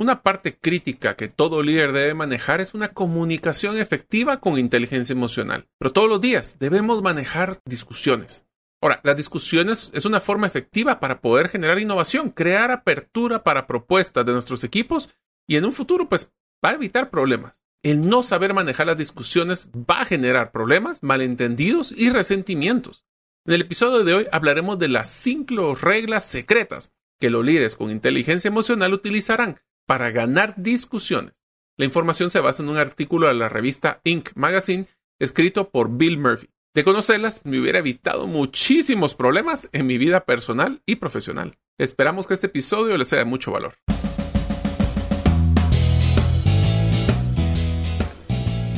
Una 0.00 0.22
parte 0.22 0.56
crítica 0.56 1.16
que 1.16 1.26
todo 1.26 1.60
líder 1.60 1.90
debe 1.90 2.14
manejar 2.14 2.60
es 2.60 2.72
una 2.72 2.90
comunicación 2.90 3.76
efectiva 3.78 4.36
con 4.36 4.56
inteligencia 4.56 5.12
emocional. 5.12 5.66
Pero 5.76 5.92
todos 5.92 6.08
los 6.08 6.20
días 6.20 6.56
debemos 6.60 7.02
manejar 7.02 7.60
discusiones. 7.64 8.46
Ahora, 8.80 9.00
las 9.02 9.16
discusiones 9.16 9.90
es 9.92 10.04
una 10.04 10.20
forma 10.20 10.46
efectiva 10.46 11.00
para 11.00 11.20
poder 11.20 11.48
generar 11.48 11.80
innovación, 11.80 12.30
crear 12.30 12.70
apertura 12.70 13.42
para 13.42 13.66
propuestas 13.66 14.24
de 14.24 14.30
nuestros 14.30 14.62
equipos 14.62 15.10
y 15.48 15.56
en 15.56 15.64
un 15.64 15.72
futuro 15.72 16.08
pues 16.08 16.32
va 16.64 16.70
a 16.70 16.74
evitar 16.74 17.10
problemas. 17.10 17.54
El 17.82 18.08
no 18.08 18.22
saber 18.22 18.54
manejar 18.54 18.86
las 18.86 18.98
discusiones 18.98 19.68
va 19.68 20.02
a 20.02 20.04
generar 20.04 20.52
problemas, 20.52 21.02
malentendidos 21.02 21.90
y 21.90 22.10
resentimientos. 22.10 23.04
En 23.44 23.54
el 23.54 23.62
episodio 23.62 24.04
de 24.04 24.14
hoy 24.14 24.26
hablaremos 24.30 24.78
de 24.78 24.86
las 24.86 25.10
cinco 25.10 25.74
reglas 25.74 26.24
secretas 26.24 26.92
que 27.18 27.30
los 27.30 27.44
líderes 27.44 27.74
con 27.74 27.90
inteligencia 27.90 28.46
emocional 28.46 28.92
utilizarán 28.94 29.58
para 29.88 30.10
ganar 30.10 30.54
discusiones. 30.58 31.32
La 31.78 31.86
información 31.86 32.28
se 32.28 32.40
basa 32.40 32.62
en 32.62 32.68
un 32.68 32.76
artículo 32.76 33.26
de 33.26 33.34
la 33.34 33.48
revista 33.48 34.02
Inc. 34.04 34.30
Magazine 34.34 34.86
escrito 35.18 35.70
por 35.70 35.96
Bill 35.96 36.18
Murphy. 36.18 36.50
De 36.74 36.84
conocerlas, 36.84 37.40
me 37.44 37.58
hubiera 37.58 37.78
evitado 37.78 38.26
muchísimos 38.26 39.14
problemas 39.14 39.70
en 39.72 39.86
mi 39.86 39.96
vida 39.96 40.26
personal 40.26 40.82
y 40.84 40.96
profesional. 40.96 41.56
Esperamos 41.78 42.26
que 42.26 42.34
este 42.34 42.48
episodio 42.48 42.98
les 42.98 43.08
sea 43.08 43.20
de 43.20 43.24
mucho 43.24 43.50
valor. 43.50 43.76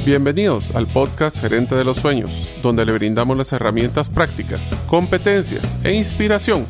Bienvenidos 0.06 0.70
al 0.76 0.86
podcast 0.86 1.40
Gerente 1.40 1.74
de 1.74 1.84
los 1.84 1.96
Sueños, 1.96 2.48
donde 2.62 2.86
le 2.86 2.92
brindamos 2.92 3.36
las 3.36 3.52
herramientas 3.52 4.08
prácticas, 4.08 4.76
competencias 4.88 5.76
e 5.84 5.92
inspiración 5.92 6.66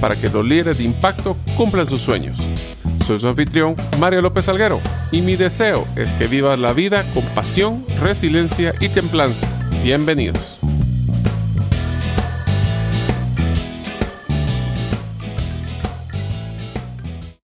para 0.00 0.18
que 0.18 0.28
los 0.28 0.44
líderes 0.44 0.78
de 0.78 0.84
impacto 0.84 1.36
cumplan 1.56 1.86
sus 1.86 2.00
sueños. 2.00 2.38
Soy 3.10 3.18
su 3.18 3.26
anfitrión, 3.26 3.74
Mario 3.98 4.22
López 4.22 4.48
Alguero, 4.48 4.80
y 5.10 5.20
mi 5.20 5.34
deseo 5.34 5.84
es 5.96 6.14
que 6.14 6.28
vivas 6.28 6.56
la 6.60 6.72
vida 6.72 7.12
con 7.12 7.24
pasión, 7.34 7.84
resiliencia 8.00 8.72
y 8.78 8.88
templanza. 8.88 9.48
Bienvenidos. 9.82 10.60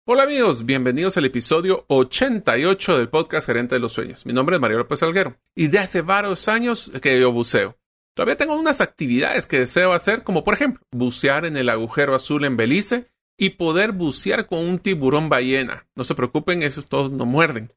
Hola 0.04 0.22
amigos, 0.22 0.64
bienvenidos 0.64 1.16
al 1.16 1.24
episodio 1.24 1.84
88 1.88 2.96
del 2.96 3.08
podcast 3.08 3.48
Gerente 3.48 3.74
de 3.74 3.80
los 3.80 3.92
Sueños. 3.92 4.24
Mi 4.26 4.32
nombre 4.32 4.54
es 4.54 4.62
Mario 4.62 4.78
López 4.78 5.02
Alguero 5.02 5.40
y 5.56 5.66
de 5.66 5.80
hace 5.80 6.02
varios 6.02 6.46
años 6.46 6.92
que 7.02 7.18
yo 7.18 7.32
buceo. 7.32 7.76
Todavía 8.14 8.36
tengo 8.36 8.54
unas 8.54 8.80
actividades 8.80 9.48
que 9.48 9.58
deseo 9.58 9.92
hacer, 9.92 10.22
como 10.22 10.44
por 10.44 10.54
ejemplo 10.54 10.80
bucear 10.92 11.46
en 11.46 11.56
el 11.56 11.68
agujero 11.68 12.14
azul 12.14 12.44
en 12.44 12.56
Belice 12.56 13.10
y 13.38 13.50
poder 13.50 13.92
bucear 13.92 14.46
con 14.46 14.58
un 14.58 14.78
tiburón 14.78 15.28
ballena. 15.28 15.86
No 15.94 16.04
se 16.04 16.14
preocupen, 16.14 16.62
esos 16.62 16.86
todos 16.86 17.10
no 17.10 17.24
muerden. 17.24 17.72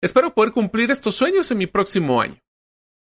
Espero 0.00 0.34
poder 0.34 0.52
cumplir 0.52 0.90
estos 0.90 1.16
sueños 1.16 1.50
en 1.50 1.58
mi 1.58 1.66
próximo 1.66 2.20
año. 2.20 2.40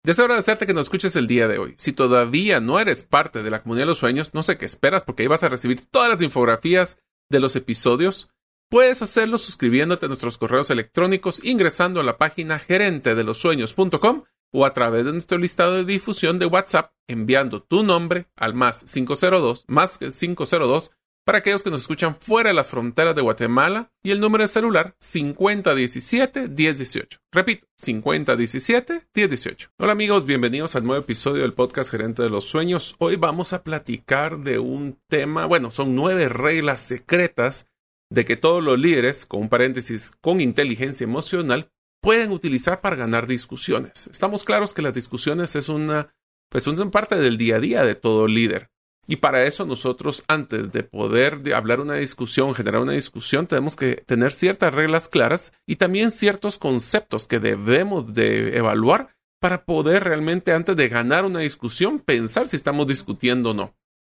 Deseo 0.04 0.24
agradecerte 0.24 0.66
que 0.66 0.74
nos 0.74 0.86
escuches 0.86 1.14
el 1.14 1.28
día 1.28 1.46
de 1.46 1.58
hoy. 1.58 1.74
Si 1.78 1.92
todavía 1.92 2.60
no 2.60 2.80
eres 2.80 3.04
parte 3.04 3.42
de 3.42 3.50
la 3.50 3.62
comunidad 3.62 3.84
de 3.84 3.90
los 3.90 3.98
sueños, 3.98 4.34
no 4.34 4.42
sé 4.42 4.58
qué 4.58 4.66
esperas 4.66 5.04
porque 5.04 5.22
ahí 5.22 5.28
vas 5.28 5.44
a 5.44 5.48
recibir 5.48 5.86
todas 5.86 6.08
las 6.10 6.20
infografías 6.20 6.98
de 7.30 7.38
los 7.40 7.54
episodios 7.54 8.28
Puedes 8.72 9.02
hacerlo 9.02 9.36
suscribiéndote 9.36 10.06
a 10.06 10.08
nuestros 10.08 10.38
correos 10.38 10.70
electrónicos 10.70 11.44
ingresando 11.44 12.00
a 12.00 12.04
la 12.04 12.16
página 12.16 12.58
gerentedelosueños.com 12.58 14.22
o 14.50 14.64
a 14.64 14.72
través 14.72 15.04
de 15.04 15.12
nuestro 15.12 15.36
listado 15.36 15.74
de 15.74 15.84
difusión 15.84 16.38
de 16.38 16.46
WhatsApp 16.46 16.90
enviando 17.06 17.62
tu 17.62 17.82
nombre 17.82 18.28
al 18.34 18.54
más 18.54 18.82
502 18.90 19.66
más 19.68 19.98
502 19.98 20.90
para 21.24 21.38
aquellos 21.38 21.62
que 21.62 21.70
nos 21.70 21.82
escuchan 21.82 22.16
fuera 22.16 22.50
de 22.50 22.54
las 22.54 22.66
fronteras 22.66 23.14
de 23.14 23.22
Guatemala 23.22 23.92
y 24.02 24.10
el 24.10 24.20
número 24.20 24.42
de 24.42 24.48
celular 24.48 24.96
5017-1018. 25.00 27.20
Repito, 27.30 27.66
5017-1018. 27.80 29.70
Hola 29.78 29.92
amigos, 29.92 30.26
bienvenidos 30.26 30.74
al 30.74 30.84
nuevo 30.84 31.02
episodio 31.02 31.42
del 31.42 31.54
podcast 31.54 31.90
Gerente 31.90 32.22
de 32.22 32.30
los 32.30 32.44
Sueños. 32.44 32.96
Hoy 32.98 33.16
vamos 33.16 33.52
a 33.52 33.62
platicar 33.62 34.38
de 34.38 34.58
un 34.58 34.98
tema, 35.08 35.46
bueno, 35.46 35.70
son 35.70 35.94
nueve 35.94 36.28
reglas 36.28 36.80
secretas 36.80 37.68
de 38.10 38.24
que 38.24 38.36
todos 38.36 38.62
los 38.62 38.78
líderes, 38.78 39.24
con 39.24 39.42
un 39.42 39.48
paréntesis, 39.48 40.12
con 40.20 40.40
inteligencia 40.40 41.04
emocional, 41.04 41.70
pueden 42.00 42.32
utilizar 42.32 42.80
para 42.80 42.96
ganar 42.96 43.28
discusiones. 43.28 44.08
Estamos 44.08 44.44
claros 44.44 44.74
que 44.74 44.82
las 44.82 44.92
discusiones 44.92 45.54
es 45.54 45.68
una, 45.68 46.12
pues 46.50 46.64
son 46.64 46.90
parte 46.90 47.16
del 47.16 47.38
día 47.38 47.56
a 47.56 47.60
día 47.60 47.84
de 47.84 47.94
todo 47.94 48.26
líder. 48.26 48.71
Y 49.06 49.16
para 49.16 49.44
eso 49.44 49.66
nosotros, 49.66 50.22
antes 50.28 50.70
de 50.70 50.84
poder 50.84 51.40
hablar 51.54 51.80
una 51.80 51.94
discusión, 51.94 52.54
generar 52.54 52.82
una 52.82 52.92
discusión, 52.92 53.46
tenemos 53.46 53.74
que 53.74 53.96
tener 53.96 54.32
ciertas 54.32 54.72
reglas 54.72 55.08
claras 55.08 55.52
y 55.66 55.76
también 55.76 56.10
ciertos 56.10 56.58
conceptos 56.58 57.26
que 57.26 57.40
debemos 57.40 58.14
de 58.14 58.56
evaluar 58.56 59.16
para 59.40 59.64
poder 59.64 60.04
realmente, 60.04 60.52
antes 60.52 60.76
de 60.76 60.88
ganar 60.88 61.24
una 61.24 61.40
discusión, 61.40 61.98
pensar 61.98 62.46
si 62.46 62.54
estamos 62.54 62.86
discutiendo 62.86 63.50
o 63.50 63.54
no. 63.54 63.74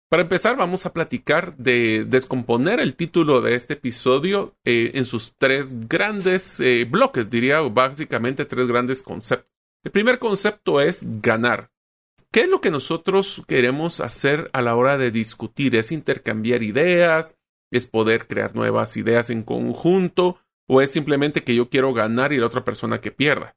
Para 0.09 0.23
empezar, 0.23 0.55
vamos 0.55 0.85
a 0.85 0.93
platicar 0.93 1.57
de 1.57 2.05
descomponer 2.05 2.79
el 2.79 2.95
título 2.95 3.41
de 3.41 3.55
este 3.55 3.73
episodio 3.73 4.55
eh, 4.63 4.91
en 4.93 5.03
sus 5.03 5.35
tres 5.37 5.89
grandes 5.89 6.61
eh, 6.61 6.87
bloques, 6.89 7.29
diría 7.29 7.59
básicamente 7.59 8.45
tres 8.45 8.67
grandes 8.67 9.03
conceptos. 9.03 9.51
El 9.83 9.91
primer 9.91 10.17
concepto 10.17 10.79
es 10.79 11.01
ganar. 11.21 11.71
¿Qué 12.37 12.43
es 12.43 12.49
lo 12.49 12.61
que 12.61 12.69
nosotros 12.69 13.41
queremos 13.47 13.99
hacer 13.99 14.51
a 14.53 14.61
la 14.61 14.75
hora 14.75 14.99
de 14.99 15.09
discutir? 15.09 15.75
¿Es 15.75 15.91
intercambiar 15.91 16.61
ideas? 16.61 17.35
¿Es 17.71 17.87
poder 17.87 18.27
crear 18.27 18.55
nuevas 18.55 18.95
ideas 18.95 19.31
en 19.31 19.41
conjunto? 19.41 20.37
¿O 20.69 20.79
es 20.79 20.91
simplemente 20.91 21.43
que 21.43 21.55
yo 21.55 21.71
quiero 21.71 21.95
ganar 21.95 22.33
y 22.33 22.37
la 22.37 22.45
otra 22.45 22.63
persona 22.63 23.01
que 23.01 23.11
pierda? 23.11 23.55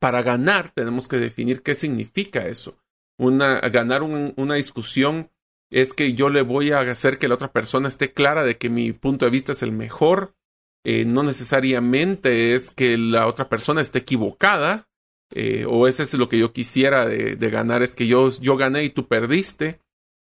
Para 0.00 0.22
ganar 0.22 0.72
tenemos 0.74 1.06
que 1.06 1.18
definir 1.18 1.62
qué 1.62 1.76
significa 1.76 2.48
eso. 2.48 2.76
Ganar 3.16 4.02
una 4.02 4.54
discusión 4.56 5.30
es 5.70 5.92
que 5.92 6.12
yo 6.14 6.30
le 6.30 6.42
voy 6.42 6.72
a 6.72 6.80
hacer 6.80 7.16
que 7.16 7.28
la 7.28 7.36
otra 7.36 7.52
persona 7.52 7.86
esté 7.86 8.12
clara 8.12 8.42
de 8.42 8.58
que 8.58 8.70
mi 8.70 8.90
punto 8.90 9.24
de 9.24 9.30
vista 9.30 9.52
es 9.52 9.62
el 9.62 9.70
mejor. 9.70 10.34
Eh, 10.84 11.04
no 11.04 11.22
necesariamente 11.22 12.54
es 12.54 12.72
que 12.72 12.98
la 12.98 13.28
otra 13.28 13.48
persona 13.48 13.80
esté 13.80 14.00
equivocada, 14.00 14.89
eh, 15.32 15.64
o 15.68 15.86
ese 15.86 16.02
es 16.02 16.14
lo 16.14 16.28
que 16.28 16.38
yo 16.38 16.52
quisiera 16.52 17.06
de, 17.06 17.50
ganar, 17.50 17.82
es 17.82 17.94
que 17.94 18.06
yo, 18.06 18.28
yo 18.28 18.56
gané 18.56 18.84
y 18.84 18.90
tú 18.90 19.06
perdiste. 19.06 19.80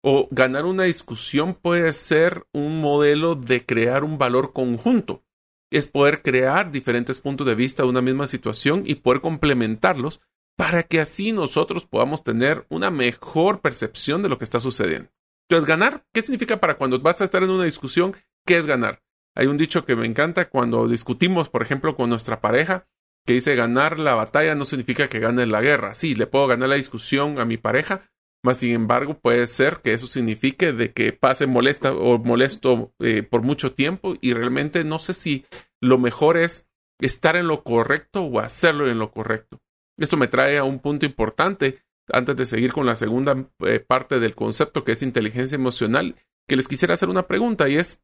O 0.07 0.27
ganar 0.29 0.65
una 0.65 0.83
discusión 0.83 1.55
puede 1.55 1.91
ser 1.93 2.45
un 2.53 2.79
modelo 2.79 3.33
de 3.33 3.65
crear 3.65 4.03
un 4.03 4.19
valor 4.19 4.53
conjunto. 4.53 5.23
Es 5.71 5.87
poder 5.87 6.21
crear 6.21 6.71
diferentes 6.71 7.19
puntos 7.19 7.47
de 7.47 7.55
vista 7.55 7.81
de 7.81 7.89
una 7.89 8.01
misma 8.01 8.27
situación 8.27 8.83
y 8.85 8.95
poder 8.95 9.21
complementarlos 9.21 10.21
para 10.55 10.83
que 10.83 10.99
así 10.99 11.31
nosotros 11.31 11.85
podamos 11.85 12.23
tener 12.23 12.65
una 12.69 12.91
mejor 12.91 13.61
percepción 13.61 14.21
de 14.21 14.29
lo 14.29 14.37
que 14.37 14.45
está 14.45 14.59
sucediendo. 14.59 15.09
Entonces, 15.49 15.67
ganar, 15.67 16.05
¿qué 16.13 16.21
significa 16.21 16.59
para 16.59 16.77
cuando 16.77 16.99
vas 16.99 17.21
a 17.21 17.25
estar 17.25 17.43
en 17.43 17.49
una 17.49 17.65
discusión? 17.65 18.15
¿Qué 18.45 18.57
es 18.57 18.65
ganar? 18.65 19.01
Hay 19.35 19.47
un 19.47 19.57
dicho 19.57 19.85
que 19.85 19.95
me 19.95 20.05
encanta 20.05 20.49
cuando 20.49 20.87
discutimos, 20.87 21.49
por 21.49 21.61
ejemplo, 21.61 21.95
con 21.95 22.09
nuestra 22.09 22.41
pareja, 22.41 22.87
que 23.25 23.33
dice 23.33 23.55
ganar 23.55 23.99
la 23.99 24.15
batalla 24.15 24.55
no 24.55 24.65
significa 24.65 25.07
que 25.07 25.19
gane 25.19 25.45
la 25.45 25.61
guerra. 25.61 25.95
Sí, 25.95 26.15
le 26.15 26.27
puedo 26.27 26.47
ganar 26.47 26.69
la 26.69 26.75
discusión 26.75 27.39
a 27.39 27.45
mi 27.45 27.57
pareja, 27.57 28.09
mas 28.43 28.59
sin 28.59 28.73
embargo 28.73 29.19
puede 29.19 29.47
ser 29.47 29.81
que 29.81 29.93
eso 29.93 30.07
signifique 30.07 30.71
de 30.71 30.93
que 30.93 31.11
pase 31.11 31.47
molesta 31.47 31.93
o 31.93 32.19
molesto 32.19 32.93
eh, 32.99 33.23
por 33.23 33.41
mucho 33.41 33.73
tiempo 33.73 34.15
y 34.21 34.33
realmente 34.33 34.83
no 34.83 34.99
sé 34.99 35.13
si 35.13 35.45
lo 35.81 35.97
mejor 35.97 36.37
es 36.37 36.67
estar 36.99 37.35
en 37.35 37.47
lo 37.47 37.63
correcto 37.63 38.21
o 38.21 38.39
hacerlo 38.39 38.89
en 38.89 38.99
lo 38.99 39.11
correcto. 39.11 39.59
Esto 39.97 40.17
me 40.17 40.27
trae 40.27 40.57
a 40.57 40.63
un 40.63 40.79
punto 40.79 41.05
importante 41.05 41.79
antes 42.11 42.35
de 42.35 42.45
seguir 42.45 42.73
con 42.73 42.85
la 42.85 42.95
segunda 42.95 43.49
eh, 43.61 43.79
parte 43.79 44.19
del 44.19 44.35
concepto 44.35 44.83
que 44.83 44.91
es 44.91 45.01
inteligencia 45.01 45.55
emocional, 45.55 46.15
que 46.47 46.55
les 46.55 46.67
quisiera 46.67 46.93
hacer 46.93 47.09
una 47.09 47.27
pregunta 47.27 47.67
y 47.67 47.77
es, 47.77 48.03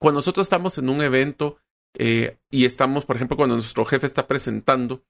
cuando 0.00 0.18
nosotros 0.18 0.46
estamos 0.46 0.78
en 0.78 0.88
un 0.88 1.02
evento 1.02 1.58
eh, 1.98 2.36
y 2.50 2.64
estamos, 2.66 3.04
por 3.04 3.16
ejemplo, 3.16 3.36
cuando 3.36 3.54
nuestro 3.54 3.84
jefe 3.84 4.06
está 4.06 4.26
presentando, 4.26 5.02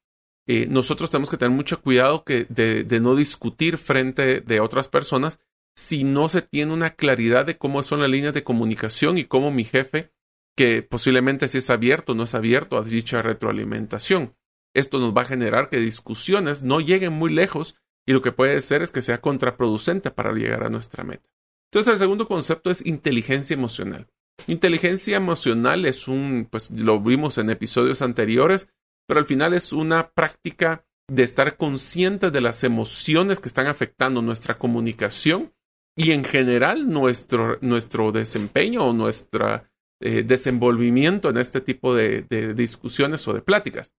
eh, 0.46 0.66
nosotros 0.68 1.10
tenemos 1.10 1.30
que 1.30 1.36
tener 1.36 1.54
mucho 1.54 1.82
cuidado 1.82 2.24
de, 2.26 3.00
no 3.00 3.16
discutir 3.16 3.78
frente 3.78 4.40
de 4.40 4.60
otras 4.60 4.88
personas 4.88 5.40
si 5.74 6.04
no 6.04 6.28
se 6.28 6.42
tiene 6.42 6.72
una 6.72 6.90
claridad 6.90 7.44
de 7.44 7.58
cómo 7.58 7.82
son 7.82 8.00
las 8.00 8.08
líneas 8.08 8.32
de 8.32 8.44
comunicación 8.44 9.18
y 9.18 9.24
cómo 9.24 9.50
mi 9.50 9.64
jefe, 9.64 10.12
que 10.56 10.82
posiblemente 10.82 11.48
si 11.48 11.58
es 11.58 11.68
abierto 11.68 12.12
o 12.12 12.14
no 12.14 12.22
es 12.22 12.34
abierto 12.34 12.78
a 12.78 12.82
dicha 12.82 13.20
retroalimentación. 13.20 14.36
Esto 14.72 14.98
nos 14.98 15.14
va 15.14 15.22
a 15.22 15.26
generar 15.26 15.68
que 15.68 15.78
discusiones 15.78 16.62
no 16.62 16.80
lleguen 16.80 17.12
muy 17.12 17.32
lejos 17.32 17.76
y 18.06 18.12
lo 18.12 18.22
que 18.22 18.32
puede 18.32 18.60
ser 18.60 18.82
es 18.82 18.90
que 18.90 19.02
sea 19.02 19.20
contraproducente 19.20 20.10
para 20.10 20.32
llegar 20.32 20.64
a 20.64 20.70
nuestra 20.70 21.02
meta. 21.02 21.28
Entonces, 21.70 21.94
el 21.94 21.98
segundo 21.98 22.28
concepto 22.28 22.70
es 22.70 22.86
inteligencia 22.86 23.54
emocional. 23.54 24.06
Inteligencia 24.46 25.16
emocional 25.16 25.86
es 25.86 26.08
un, 26.08 26.46
pues 26.50 26.70
lo 26.70 27.00
vimos 27.00 27.38
en 27.38 27.50
episodios 27.50 28.02
anteriores, 28.02 28.68
pero 29.06 29.20
al 29.20 29.26
final 29.26 29.54
es 29.54 29.72
una 29.72 30.10
práctica 30.10 30.84
de 31.08 31.22
estar 31.22 31.56
conscientes 31.56 32.32
de 32.32 32.40
las 32.40 32.64
emociones 32.64 33.40
que 33.40 33.48
están 33.48 33.66
afectando 33.66 34.22
nuestra 34.22 34.58
comunicación 34.58 35.52
y 35.96 36.12
en 36.12 36.24
general 36.24 36.90
nuestro, 36.90 37.58
nuestro 37.60 38.12
desempeño 38.12 38.84
o 38.84 38.92
nuestra, 38.92 39.70
eh, 39.98 40.22
desenvolvimiento 40.24 41.30
en 41.30 41.38
este 41.38 41.62
tipo 41.62 41.94
de, 41.94 42.22
de 42.22 42.52
discusiones 42.52 43.26
o 43.28 43.32
de 43.32 43.40
pláticas. 43.40 43.94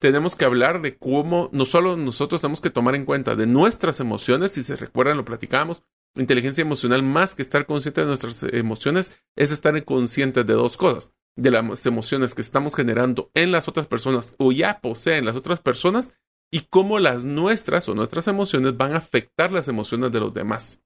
Tenemos 0.00 0.34
que 0.34 0.44
hablar 0.44 0.82
de 0.82 0.96
cómo 0.96 1.50
no 1.52 1.64
solo 1.66 1.96
nosotros 1.96 2.40
tenemos 2.40 2.60
que 2.60 2.70
tomar 2.70 2.96
en 2.96 3.04
cuenta 3.04 3.36
de 3.36 3.46
nuestras 3.46 4.00
emociones, 4.00 4.52
si 4.52 4.64
se 4.64 4.74
recuerdan, 4.74 5.18
lo 5.18 5.24
platicamos, 5.24 5.84
inteligencia 6.16 6.62
emocional 6.62 7.02
más 7.02 7.34
que 7.34 7.42
estar 7.42 7.66
consciente 7.66 8.00
de 8.00 8.06
nuestras 8.06 8.42
emociones 8.42 9.16
es 9.36 9.50
estar 9.50 9.84
consciente 9.84 10.44
de 10.44 10.54
dos 10.54 10.76
cosas, 10.76 11.12
de 11.36 11.50
las 11.50 11.86
emociones 11.86 12.34
que 12.34 12.42
estamos 12.42 12.74
generando 12.74 13.30
en 13.34 13.52
las 13.52 13.68
otras 13.68 13.86
personas 13.86 14.34
o 14.38 14.52
ya 14.52 14.80
poseen 14.80 15.24
las 15.24 15.36
otras 15.36 15.60
personas 15.60 16.12
y 16.50 16.62
cómo 16.62 16.98
las 16.98 17.24
nuestras 17.24 17.88
o 17.88 17.94
nuestras 17.94 18.26
emociones 18.28 18.76
van 18.76 18.92
a 18.92 18.98
afectar 18.98 19.52
las 19.52 19.68
emociones 19.68 20.10
de 20.10 20.20
los 20.20 20.34
demás. 20.34 20.82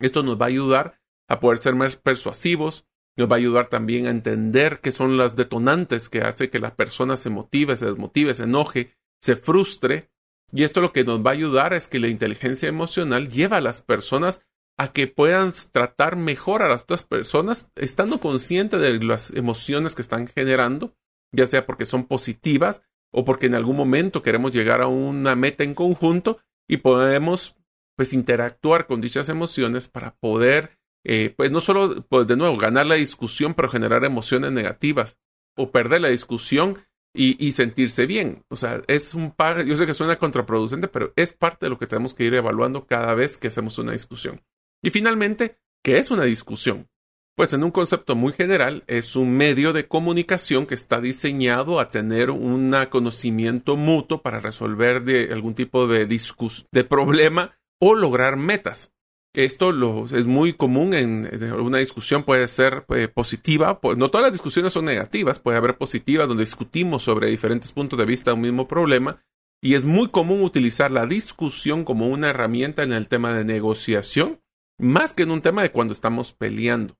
Esto 0.00 0.22
nos 0.22 0.40
va 0.40 0.46
a 0.46 0.48
ayudar 0.48 1.00
a 1.28 1.40
poder 1.40 1.58
ser 1.58 1.74
más 1.74 1.96
persuasivos, 1.96 2.86
nos 3.16 3.30
va 3.30 3.36
a 3.36 3.38
ayudar 3.38 3.68
también 3.68 4.06
a 4.06 4.10
entender 4.10 4.80
qué 4.80 4.92
son 4.92 5.16
las 5.16 5.36
detonantes 5.36 6.08
que 6.08 6.20
hace 6.20 6.50
que 6.50 6.58
la 6.58 6.76
persona 6.76 7.16
se 7.16 7.30
motive, 7.30 7.76
se 7.76 7.86
desmotive, 7.86 8.34
se 8.34 8.44
enoje, 8.44 8.94
se 9.22 9.36
frustre. 9.36 10.10
Y 10.52 10.64
esto 10.64 10.80
lo 10.80 10.92
que 10.92 11.04
nos 11.04 11.24
va 11.24 11.30
a 11.30 11.34
ayudar 11.34 11.72
es 11.72 11.88
que 11.88 11.98
la 11.98 12.08
inteligencia 12.08 12.68
emocional 12.68 13.28
lleva 13.28 13.56
a 13.56 13.62
las 13.62 13.82
personas 13.82 14.45
a 14.78 14.92
que 14.92 15.06
puedan 15.06 15.50
tratar 15.72 16.16
mejor 16.16 16.62
a 16.62 16.68
las 16.68 16.82
otras 16.82 17.02
personas, 17.02 17.70
estando 17.76 18.18
conscientes 18.20 18.80
de 18.80 18.98
las 19.02 19.30
emociones 19.30 19.94
que 19.94 20.02
están 20.02 20.26
generando, 20.28 20.94
ya 21.32 21.46
sea 21.46 21.66
porque 21.66 21.86
son 21.86 22.04
positivas 22.04 22.82
o 23.12 23.24
porque 23.24 23.46
en 23.46 23.54
algún 23.54 23.76
momento 23.76 24.22
queremos 24.22 24.52
llegar 24.52 24.82
a 24.82 24.86
una 24.86 25.34
meta 25.34 25.64
en 25.64 25.74
conjunto 25.74 26.38
y 26.68 26.78
podemos 26.78 27.56
pues 27.96 28.12
interactuar 28.12 28.86
con 28.86 29.00
dichas 29.00 29.28
emociones 29.30 29.88
para 29.88 30.14
poder 30.16 30.78
eh, 31.04 31.32
pues 31.34 31.50
no 31.50 31.60
solo 31.60 32.04
pues 32.08 32.26
de 32.26 32.36
nuevo 32.36 32.56
ganar 32.56 32.84
la 32.86 32.96
discusión 32.96 33.54
pero 33.54 33.70
generar 33.70 34.04
emociones 34.04 34.52
negativas 34.52 35.18
o 35.56 35.70
perder 35.70 36.02
la 36.02 36.08
discusión 36.08 36.78
y, 37.14 37.42
y, 37.42 37.52
sentirse 37.52 38.04
bien. 38.04 38.44
O 38.50 38.56
sea, 38.56 38.82
es 38.88 39.14
un 39.14 39.30
par, 39.30 39.64
yo 39.64 39.74
sé 39.76 39.86
que 39.86 39.94
suena 39.94 40.16
contraproducente, 40.16 40.86
pero 40.86 41.14
es 41.16 41.32
parte 41.32 41.64
de 41.64 41.70
lo 41.70 41.78
que 41.78 41.86
tenemos 41.86 42.12
que 42.12 42.24
ir 42.24 42.34
evaluando 42.34 42.84
cada 42.84 43.14
vez 43.14 43.38
que 43.38 43.48
hacemos 43.48 43.78
una 43.78 43.92
discusión. 43.92 44.42
Y 44.86 44.90
finalmente, 44.90 45.58
¿qué 45.82 45.98
es 45.98 46.12
una 46.12 46.22
discusión? 46.22 46.88
Pues 47.34 47.52
en 47.52 47.64
un 47.64 47.72
concepto 47.72 48.14
muy 48.14 48.32
general 48.32 48.84
es 48.86 49.16
un 49.16 49.36
medio 49.36 49.72
de 49.72 49.88
comunicación 49.88 50.64
que 50.64 50.76
está 50.76 51.00
diseñado 51.00 51.80
a 51.80 51.88
tener 51.88 52.30
un 52.30 52.72
conocimiento 52.88 53.76
mutuo 53.76 54.22
para 54.22 54.38
resolver 54.38 55.02
de 55.02 55.32
algún 55.32 55.54
tipo 55.54 55.88
de, 55.88 56.06
de 56.06 56.84
problema 56.84 57.58
o 57.80 57.96
lograr 57.96 58.36
metas. 58.36 58.94
Esto 59.34 59.70
es 60.06 60.24
muy 60.24 60.52
común 60.52 60.94
en, 60.94 61.52
una 61.58 61.78
discusión, 61.78 62.22
puede 62.22 62.46
ser 62.46 62.84
eh, 62.90 63.08
positiva, 63.08 63.80
no 63.96 64.08
todas 64.08 64.26
las 64.26 64.32
discusiones 64.32 64.72
son 64.72 64.84
negativas, 64.84 65.40
puede 65.40 65.58
haber 65.58 65.78
positivas 65.78 66.28
donde 66.28 66.44
discutimos 66.44 67.02
sobre 67.02 67.28
diferentes 67.28 67.72
puntos 67.72 67.98
de 67.98 68.06
vista 68.06 68.30
de 68.30 68.36
un 68.36 68.42
mismo 68.42 68.68
problema, 68.68 69.20
y 69.60 69.74
es 69.74 69.82
muy 69.82 70.10
común 70.10 70.44
utilizar 70.44 70.92
la 70.92 71.06
discusión 71.06 71.84
como 71.84 72.06
una 72.06 72.30
herramienta 72.30 72.84
en 72.84 72.92
el 72.92 73.08
tema 73.08 73.34
de 73.34 73.44
negociación, 73.44 74.38
más 74.78 75.12
que 75.12 75.22
en 75.22 75.30
un 75.30 75.42
tema 75.42 75.62
de 75.62 75.72
cuando 75.72 75.92
estamos 75.92 76.32
peleando 76.32 76.96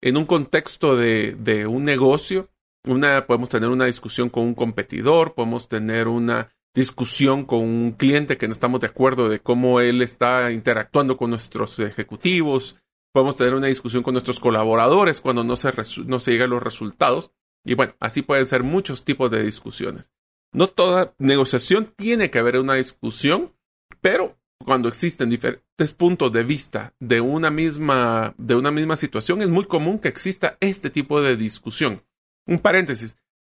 en 0.00 0.16
un 0.16 0.26
contexto 0.26 0.96
de, 0.96 1.66
un 1.68 1.84
negocio, 1.84 2.50
una, 2.84 3.26
podemos 3.26 3.48
tener 3.48 3.68
una 3.68 3.86
discusión 3.86 4.30
con 4.30 4.44
un 4.44 4.54
competidor, 4.54 5.34
podemos 5.34 5.68
tener 5.68 6.08
una 6.08 6.52
discusión 6.74 7.44
con 7.44 7.60
un 7.60 7.92
cliente 7.92 8.36
que 8.36 8.46
no 8.46 8.52
estamos 8.52 8.80
de 8.80 8.86
acuerdo 8.86 9.28
de 9.28 9.40
cómo 9.40 9.80
él 9.80 10.02
está 10.02 10.52
interactuando 10.52 11.16
con 11.16 11.30
nuestros 11.30 11.78
ejecutivos, 11.78 12.76
podemos 13.12 13.34
tener 13.34 13.54
una 13.54 13.68
discusión 13.68 14.02
con 14.02 14.12
nuestros 14.12 14.38
colaboradores 14.38 15.20
cuando 15.20 15.42
no 15.42 15.56
se, 15.56 15.72
no 16.04 16.18
se 16.18 16.32
llegan 16.32 16.50
los 16.50 16.62
resultados. 16.62 17.32
Y 17.64 17.74
bueno, 17.74 17.94
así 17.98 18.22
pueden 18.22 18.46
ser 18.46 18.62
muchos 18.62 19.04
tipos 19.04 19.30
de 19.30 19.42
discusiones. 19.42 20.10
No 20.52 20.68
toda 20.68 21.14
negociación 21.18 21.92
tiene 21.96 22.30
que 22.30 22.38
haber 22.38 22.58
una 22.58 22.74
discusión, 22.74 23.54
pero 24.00 24.38
cuando 24.64 24.88
existen 24.88 25.30
diferentes 25.30 25.92
puntos 25.92 26.32
de 26.32 26.42
vista 26.42 26.94
de 26.98 27.20
una 27.20 27.50
misma, 27.50 28.34
de 28.38 28.54
una 28.54 28.70
misma 28.70 28.96
situación, 28.96 29.42
es 29.42 29.48
muy 29.48 29.66
común 29.66 29.98
que 29.98 30.08
exista 30.08 30.56
este 30.60 30.90
tipo 30.90 31.20
de 31.20 31.36
discusión. 31.36 32.04
Un 32.46 32.58
paréntesis. 32.58 33.16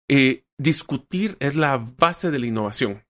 Eh, 0.08 0.44
discutir 0.56 1.36
es 1.40 1.54
la 1.54 1.76
base 1.76 2.30
de 2.30 2.38
la 2.38 2.46
innovación. 2.46 3.04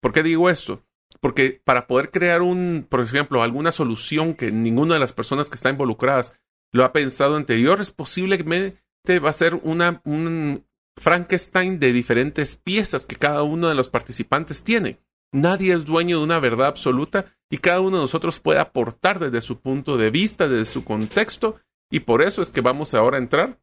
¿Por 0.00 0.12
qué 0.12 0.22
digo 0.22 0.50
esto? 0.50 0.84
Porque 1.20 1.60
para 1.64 1.86
poder 1.86 2.10
crear 2.10 2.42
un, 2.42 2.86
por 2.88 3.00
ejemplo, 3.00 3.42
alguna 3.42 3.72
solución 3.72 4.34
que 4.34 4.52
ninguna 4.52 4.94
de 4.94 5.00
las 5.00 5.12
personas 5.12 5.48
que 5.48 5.56
están 5.56 5.72
involucradas 5.72 6.38
lo 6.72 6.84
ha 6.84 6.92
pensado 6.92 7.36
anterior, 7.36 7.80
es 7.80 7.92
posiblemente 7.92 9.18
va 9.22 9.30
a 9.30 9.34
ser 9.34 9.54
una, 9.54 10.02
un 10.04 10.66
Frankenstein 10.96 11.78
de 11.78 11.92
diferentes 11.92 12.56
piezas 12.56 13.06
que 13.06 13.16
cada 13.16 13.42
uno 13.42 13.68
de 13.68 13.74
los 13.74 13.88
participantes 13.88 14.64
tiene. 14.64 14.98
Nadie 15.34 15.74
es 15.74 15.84
dueño 15.84 16.18
de 16.18 16.24
una 16.24 16.38
verdad 16.38 16.68
absoluta 16.68 17.34
y 17.50 17.58
cada 17.58 17.80
uno 17.80 17.96
de 17.96 18.02
nosotros 18.02 18.38
puede 18.38 18.60
aportar 18.60 19.18
desde 19.18 19.40
su 19.40 19.58
punto 19.58 19.96
de 19.96 20.10
vista, 20.10 20.46
desde 20.46 20.64
su 20.64 20.84
contexto, 20.84 21.60
y 21.90 22.00
por 22.00 22.22
eso 22.22 22.40
es 22.40 22.52
que 22.52 22.60
vamos 22.60 22.94
ahora 22.94 23.16
a 23.16 23.20
entrar 23.20 23.60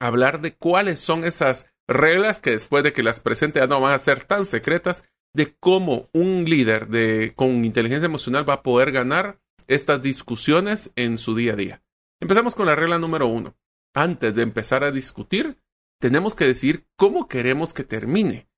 a 0.00 0.06
hablar 0.06 0.40
de 0.40 0.54
cuáles 0.54 1.00
son 1.00 1.26
esas 1.26 1.70
reglas 1.86 2.40
que 2.40 2.52
después 2.52 2.82
de 2.82 2.94
que 2.94 3.02
las 3.02 3.20
presente 3.20 3.60
ya 3.60 3.66
no 3.66 3.78
van 3.78 3.92
a 3.92 3.98
ser 3.98 4.24
tan 4.24 4.46
secretas, 4.46 5.04
de 5.34 5.54
cómo 5.60 6.08
un 6.14 6.46
líder 6.46 6.88
de, 6.88 7.34
con 7.36 7.62
inteligencia 7.62 8.06
emocional 8.06 8.48
va 8.48 8.54
a 8.54 8.62
poder 8.62 8.90
ganar 8.90 9.38
estas 9.66 10.00
discusiones 10.00 10.92
en 10.96 11.18
su 11.18 11.34
día 11.34 11.52
a 11.52 11.56
día. 11.56 11.82
Empezamos 12.20 12.54
con 12.54 12.64
la 12.64 12.74
regla 12.74 12.98
número 12.98 13.26
uno. 13.26 13.54
Antes 13.94 14.34
de 14.34 14.42
empezar 14.42 14.82
a 14.82 14.92
discutir, 14.92 15.58
tenemos 16.00 16.34
que 16.34 16.46
decir 16.46 16.86
cómo 16.96 17.28
queremos 17.28 17.74
que 17.74 17.84
termine. 17.84 18.48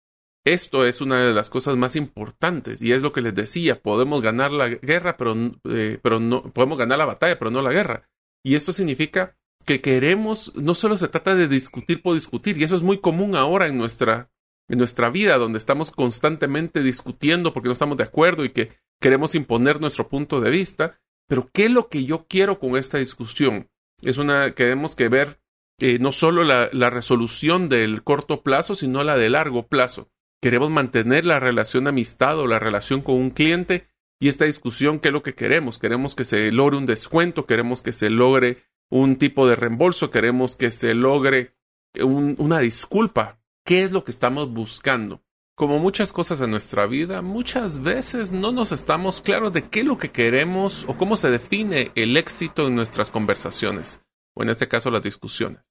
Esto 0.44 0.84
es 0.84 1.00
una 1.00 1.22
de 1.22 1.32
las 1.32 1.48
cosas 1.48 1.76
más 1.76 1.96
importantes 1.96 2.80
y 2.82 2.92
es 2.92 3.00
lo 3.00 3.14
que 3.14 3.22
les 3.22 3.34
decía, 3.34 3.80
podemos 3.80 4.20
ganar 4.20 4.52
la 4.52 4.68
guerra, 4.68 5.16
pero, 5.16 5.34
eh, 5.64 5.98
pero 6.02 6.20
no, 6.20 6.42
podemos 6.42 6.76
ganar 6.76 6.98
la 6.98 7.06
batalla, 7.06 7.38
pero 7.38 7.50
no 7.50 7.62
la 7.62 7.72
guerra. 7.72 8.10
Y 8.44 8.54
esto 8.54 8.74
significa 8.74 9.38
que 9.64 9.80
queremos, 9.80 10.54
no 10.54 10.74
solo 10.74 10.98
se 10.98 11.08
trata 11.08 11.34
de 11.34 11.48
discutir 11.48 12.02
por 12.02 12.12
discutir, 12.12 12.58
y 12.58 12.64
eso 12.64 12.76
es 12.76 12.82
muy 12.82 12.98
común 12.98 13.36
ahora 13.36 13.68
en 13.68 13.78
nuestra, 13.78 14.30
en 14.68 14.76
nuestra 14.76 15.08
vida, 15.08 15.38
donde 15.38 15.56
estamos 15.56 15.90
constantemente 15.90 16.82
discutiendo 16.82 17.54
porque 17.54 17.68
no 17.68 17.72
estamos 17.72 17.96
de 17.96 18.04
acuerdo 18.04 18.44
y 18.44 18.50
que 18.50 18.72
queremos 19.00 19.34
imponer 19.34 19.80
nuestro 19.80 20.10
punto 20.10 20.42
de 20.42 20.50
vista, 20.50 21.00
pero 21.26 21.48
¿qué 21.54 21.66
es 21.66 21.70
lo 21.70 21.88
que 21.88 22.04
yo 22.04 22.26
quiero 22.28 22.58
con 22.58 22.76
esta 22.76 22.98
discusión? 22.98 23.70
Es 24.02 24.18
una, 24.18 24.52
queremos 24.54 24.94
que 24.94 25.08
ver 25.08 25.40
eh, 25.80 25.98
no 25.98 26.12
solo 26.12 26.44
la, 26.44 26.68
la 26.70 26.90
resolución 26.90 27.70
del 27.70 28.02
corto 28.02 28.42
plazo, 28.42 28.74
sino 28.74 29.02
la 29.04 29.16
de 29.16 29.30
largo 29.30 29.66
plazo 29.68 30.10
queremos 30.44 30.68
mantener 30.68 31.24
la 31.24 31.40
relación 31.40 31.84
de 31.84 31.88
amistad 31.88 32.38
o 32.38 32.46
la 32.46 32.58
relación 32.58 33.00
con 33.00 33.14
un 33.14 33.30
cliente 33.30 33.88
y 34.20 34.28
esta 34.28 34.44
discusión, 34.44 35.00
¿qué 35.00 35.08
es 35.08 35.14
lo 35.14 35.22
que 35.22 35.34
queremos? 35.34 35.78
Queremos 35.78 36.14
que 36.14 36.26
se 36.26 36.52
logre 36.52 36.76
un 36.76 36.84
descuento, 36.84 37.46
queremos 37.46 37.80
que 37.80 37.94
se 37.94 38.10
logre 38.10 38.62
un 38.90 39.16
tipo 39.16 39.48
de 39.48 39.56
reembolso, 39.56 40.10
queremos 40.10 40.54
que 40.56 40.70
se 40.70 40.92
logre 40.92 41.54
una 41.98 42.58
disculpa. 42.58 43.40
¿Qué 43.64 43.84
es 43.84 43.90
lo 43.90 44.04
que 44.04 44.10
estamos 44.10 44.52
buscando? 44.52 45.22
Como 45.54 45.78
muchas 45.78 46.12
cosas 46.12 46.42
en 46.42 46.50
nuestra 46.50 46.84
vida, 46.84 47.22
muchas 47.22 47.80
veces 47.80 48.30
no 48.30 48.52
nos 48.52 48.70
estamos 48.70 49.22
claros 49.22 49.50
de 49.54 49.70
qué 49.70 49.80
es 49.80 49.86
lo 49.86 49.96
que 49.96 50.10
queremos 50.10 50.84
o 50.86 50.98
cómo 50.98 51.16
se 51.16 51.30
define 51.30 51.90
el 51.94 52.18
éxito 52.18 52.66
en 52.66 52.74
nuestras 52.74 53.10
conversaciones, 53.10 54.02
o 54.34 54.42
en 54.42 54.50
este 54.50 54.68
caso 54.68 54.90
las 54.90 55.02
discusiones. 55.02 55.62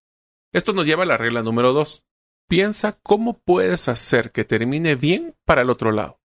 Esto 0.51 0.73
nos 0.73 0.87
lleva 0.87 1.03
a 1.03 1.05
la 1.05 1.17
regla 1.17 1.43
número 1.43 1.73
dos. 1.73 2.07
Piensa 2.47 2.99
cómo 3.03 3.39
puedes 3.39 3.87
hacer 3.87 4.31
que 4.31 4.43
termine 4.43 4.95
bien 4.95 5.35
para 5.45 5.61
el 5.61 5.69
otro 5.69 5.91
lado. 5.91 6.19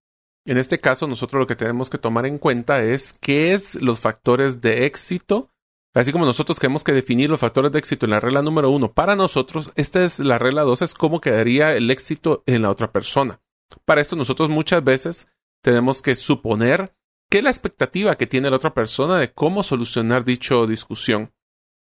En 0.44 0.56
este 0.56 0.80
caso, 0.80 1.06
nosotros 1.06 1.40
lo 1.40 1.46
que 1.46 1.56
tenemos 1.56 1.90
que 1.90 1.98
tomar 1.98 2.26
en 2.26 2.38
cuenta 2.38 2.82
es 2.82 3.14
qué 3.20 3.52
es 3.52 3.74
los 3.82 4.00
factores 4.00 4.60
de 4.60 4.86
éxito. 4.86 5.50
Así 5.94 6.12
como 6.12 6.24
nosotros 6.24 6.58
tenemos 6.58 6.84
que 6.84 6.92
definir 6.92 7.28
los 7.28 7.40
factores 7.40 7.72
de 7.72 7.78
éxito 7.78 8.06
en 8.06 8.10
la 8.10 8.20
regla 8.20 8.42
número 8.42 8.70
uno 8.70 8.92
para 8.92 9.16
nosotros, 9.16 9.72
esta 9.74 10.04
es 10.04 10.18
la 10.20 10.38
regla 10.38 10.62
dos, 10.62 10.80
es 10.82 10.94
cómo 10.94 11.20
quedaría 11.20 11.74
el 11.74 11.90
éxito 11.90 12.42
en 12.46 12.62
la 12.62 12.70
otra 12.70 12.92
persona. 12.92 13.40
Para 13.84 14.00
esto 14.00 14.16
nosotros 14.16 14.48
muchas 14.48 14.82
veces 14.84 15.28
tenemos 15.62 16.00
que 16.00 16.14
suponer 16.14 16.94
qué 17.28 17.38
es 17.38 17.44
la 17.44 17.50
expectativa 17.50 18.16
que 18.16 18.26
tiene 18.26 18.50
la 18.50 18.56
otra 18.56 18.74
persona 18.74 19.18
de 19.18 19.32
cómo 19.32 19.62
solucionar 19.62 20.24
dicha 20.24 20.54
discusión 20.66 21.32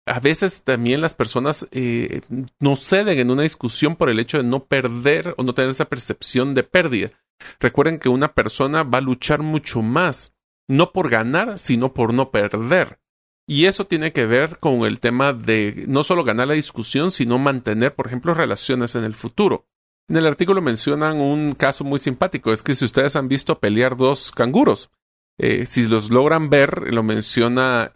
a 0.06 0.20
veces 0.20 0.64
también 0.64 1.02
las 1.02 1.16
personas 1.16 1.68
eh, 1.72 2.22
no 2.60 2.76
ceden 2.76 3.20
en 3.20 3.32
una 3.32 3.44
discusión 3.44 3.96
por 3.96 4.10
el 4.10 4.20
hecho 4.20 4.38
de 4.38 4.44
no 4.44 4.66
perder 4.66 5.34
o 5.38 5.44
no 5.44 5.54
tener 5.54 5.72
esa 5.72 5.86
percepción 5.86 6.54
de 6.54 6.64
pérdida. 6.64 7.12
Recuerden 7.60 8.00
que 8.00 8.10
una 8.10 8.34
persona 8.34 8.84
va 8.84 9.00
a 9.00 9.02
luchar 9.02 9.42
mucho 9.42 9.82
más, 9.82 10.36
no 10.68 10.92
por 10.92 11.10
ganar, 11.10 11.58
sino 11.58 11.94
por 11.94 12.14
no 12.14 12.30
perder. 12.30 13.00
Y 13.48 13.66
eso 13.66 13.86
tiene 13.86 14.12
que 14.12 14.26
ver 14.26 14.60
con 14.60 14.86
el 14.86 15.00
tema 15.00 15.34
de 15.34 15.86
no 15.88 16.04
solo 16.04 16.24
ganar 16.24 16.48
la 16.48 16.54
discusión, 16.56 17.12
sino 17.12 17.38
mantener, 17.38 17.94
por 17.94 18.08
ejemplo, 18.08 18.34
relaciones 18.34 18.96
en 18.96 19.04
el 19.04 19.14
futuro. 19.14 19.68
En 20.08 20.18
el 20.18 20.28
artículo 20.28 20.62
mencionan 20.62 21.20
un 21.20 21.54
caso 21.54 21.84
muy 21.84 21.98
simpático, 21.98 22.54
es 22.54 22.62
que 22.62 22.76
si 22.76 22.86
ustedes 22.86 23.16
han 23.16 23.28
visto 23.28 23.60
pelear 23.60 23.98
dos 23.98 24.32
canguros, 24.32 24.92
Eh, 25.38 25.66
si 25.66 25.88
los 25.88 26.10
logran 26.10 26.50
ver, 26.50 26.94
lo 26.94 27.04
menciona 27.04 27.92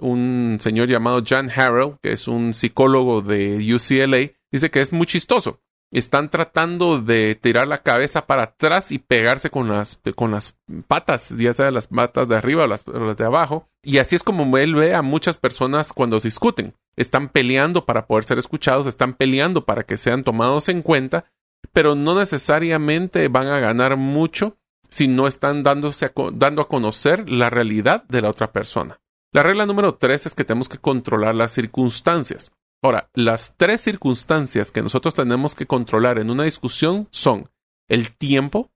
un 0.00 0.56
señor 0.60 0.88
llamado 0.88 1.22
Jan 1.24 1.50
Harrell, 1.50 1.96
que 2.02 2.12
es 2.12 2.28
un 2.28 2.54
psicólogo 2.54 3.20
de 3.20 3.56
UCLA, 3.74 4.32
dice 4.50 4.70
que 4.70 4.80
es 4.80 4.92
muy 4.92 5.06
chistoso. 5.06 5.60
Están 5.90 6.28
tratando 6.28 7.00
de 7.00 7.34
tirar 7.34 7.66
la 7.66 7.82
cabeza 7.82 8.26
para 8.26 8.42
atrás 8.42 8.92
y 8.92 8.98
pegarse 8.98 9.48
con 9.48 9.70
las, 9.70 10.00
con 10.14 10.30
las 10.30 10.54
patas, 10.86 11.30
ya 11.30 11.54
sea 11.54 11.70
las 11.70 11.86
patas 11.86 12.28
de 12.28 12.36
arriba 12.36 12.64
o 12.64 12.66
las, 12.66 12.86
las 12.86 13.16
de 13.16 13.24
abajo. 13.24 13.68
Y 13.82 13.96
así 13.98 14.14
es 14.14 14.22
como 14.22 14.58
él 14.58 14.74
ve 14.74 14.94
a 14.94 15.00
muchas 15.00 15.38
personas 15.38 15.94
cuando 15.94 16.20
se 16.20 16.28
discuten. 16.28 16.74
Están 16.96 17.28
peleando 17.28 17.86
para 17.86 18.06
poder 18.06 18.24
ser 18.24 18.38
escuchados, 18.38 18.86
están 18.86 19.14
peleando 19.14 19.64
para 19.64 19.84
que 19.84 19.96
sean 19.96 20.24
tomados 20.24 20.68
en 20.68 20.82
cuenta, 20.82 21.24
pero 21.72 21.94
no 21.94 22.14
necesariamente 22.18 23.28
van 23.28 23.46
a 23.46 23.60
ganar 23.60 23.96
mucho 23.96 24.58
si 24.88 25.08
no 25.08 25.26
están 25.26 25.62
dándose 25.62 26.12
dando 26.32 26.62
a 26.62 26.68
conocer 26.68 27.28
la 27.30 27.50
realidad 27.50 28.04
de 28.04 28.22
la 28.22 28.30
otra 28.30 28.52
persona. 28.52 29.00
La 29.32 29.42
regla 29.42 29.66
número 29.66 29.96
tres 29.96 30.26
es 30.26 30.34
que 30.34 30.44
tenemos 30.44 30.68
que 30.68 30.78
controlar 30.78 31.34
las 31.34 31.52
circunstancias. 31.52 32.50
Ahora, 32.82 33.10
las 33.12 33.56
tres 33.56 33.80
circunstancias 33.82 34.70
que 34.70 34.82
nosotros 34.82 35.14
tenemos 35.14 35.54
que 35.54 35.66
controlar 35.66 36.18
en 36.18 36.30
una 36.30 36.44
discusión 36.44 37.08
son 37.10 37.50
el 37.88 38.16
tiempo, 38.16 38.70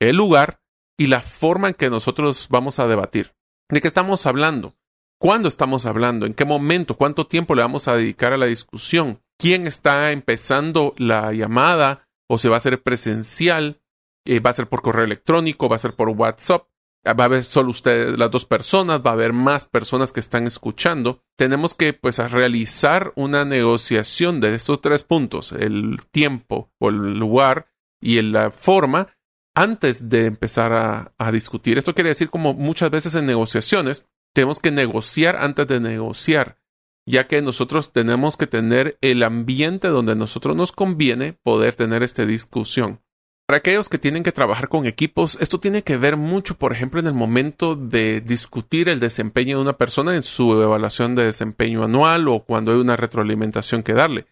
el 0.00 0.16
lugar 0.16 0.60
y 0.96 1.08
la 1.08 1.20
forma 1.20 1.68
en 1.68 1.74
que 1.74 1.90
nosotros 1.90 2.48
vamos 2.50 2.78
a 2.78 2.86
debatir. 2.86 3.34
¿De 3.68 3.80
qué 3.80 3.88
estamos 3.88 4.26
hablando? 4.26 4.74
¿Cuándo 5.20 5.48
estamos 5.48 5.84
hablando? 5.84 6.26
¿En 6.26 6.34
qué 6.34 6.44
momento? 6.44 6.96
¿Cuánto 6.96 7.26
tiempo 7.26 7.54
le 7.54 7.62
vamos 7.62 7.88
a 7.88 7.96
dedicar 7.96 8.32
a 8.32 8.36
la 8.36 8.46
discusión? 8.46 9.20
¿Quién 9.36 9.66
está 9.66 10.12
empezando 10.12 10.94
la 10.96 11.32
llamada? 11.32 12.08
¿O 12.28 12.38
se 12.38 12.48
va 12.48 12.56
a 12.56 12.58
hacer 12.58 12.82
presencial? 12.82 13.80
Eh, 14.28 14.40
va 14.40 14.50
a 14.50 14.52
ser 14.52 14.68
por 14.68 14.82
correo 14.82 15.06
electrónico, 15.06 15.70
va 15.70 15.76
a 15.76 15.78
ser 15.78 15.94
por 15.94 16.10
WhatsApp, 16.10 16.68
va 17.06 17.24
a 17.24 17.24
haber 17.24 17.42
solo 17.44 17.70
ustedes, 17.70 18.18
las 18.18 18.30
dos 18.30 18.44
personas, 18.44 19.00
va 19.00 19.12
a 19.12 19.14
haber 19.14 19.32
más 19.32 19.64
personas 19.64 20.12
que 20.12 20.20
están 20.20 20.46
escuchando. 20.46 21.24
Tenemos 21.34 21.74
que 21.74 21.94
pues 21.94 22.18
realizar 22.30 23.14
una 23.16 23.46
negociación 23.46 24.38
de 24.38 24.54
estos 24.54 24.82
tres 24.82 25.02
puntos, 25.02 25.52
el 25.52 26.00
tiempo 26.10 26.70
o 26.78 26.90
el 26.90 27.18
lugar 27.18 27.68
y 28.02 28.20
la 28.20 28.50
forma 28.50 29.08
antes 29.54 30.10
de 30.10 30.26
empezar 30.26 30.74
a, 30.74 31.14
a 31.16 31.32
discutir. 31.32 31.78
Esto 31.78 31.94
quiere 31.94 32.10
decir 32.10 32.28
como 32.28 32.52
muchas 32.52 32.90
veces 32.90 33.14
en 33.14 33.24
negociaciones, 33.24 34.06
tenemos 34.34 34.60
que 34.60 34.70
negociar 34.70 35.36
antes 35.36 35.66
de 35.66 35.80
negociar 35.80 36.58
ya 37.06 37.26
que 37.26 37.40
nosotros 37.40 37.94
tenemos 37.94 38.36
que 38.36 38.46
tener 38.46 38.98
el 39.00 39.22
ambiente 39.22 39.88
donde 39.88 40.12
a 40.12 40.16
nosotros 40.16 40.54
nos 40.54 40.72
conviene 40.72 41.32
poder 41.32 41.74
tener 41.74 42.02
esta 42.02 42.26
discusión. 42.26 43.00
Para 43.48 43.60
aquellos 43.60 43.88
que 43.88 43.96
tienen 43.96 44.24
que 44.24 44.32
trabajar 44.32 44.68
con 44.68 44.84
equipos, 44.84 45.38
esto 45.40 45.58
tiene 45.58 45.82
que 45.82 45.96
ver 45.96 46.18
mucho, 46.18 46.58
por 46.58 46.70
ejemplo, 46.74 47.00
en 47.00 47.06
el 47.06 47.14
momento 47.14 47.76
de 47.76 48.20
discutir 48.20 48.90
el 48.90 49.00
desempeño 49.00 49.56
de 49.56 49.62
una 49.62 49.78
persona 49.78 50.14
en 50.14 50.22
su 50.22 50.52
evaluación 50.52 51.14
de 51.14 51.24
desempeño 51.24 51.82
anual 51.82 52.28
o 52.28 52.40
cuando 52.40 52.72
hay 52.72 52.76
una 52.76 52.96
retroalimentación 52.96 53.82
que 53.82 53.94
darle. 53.94 54.26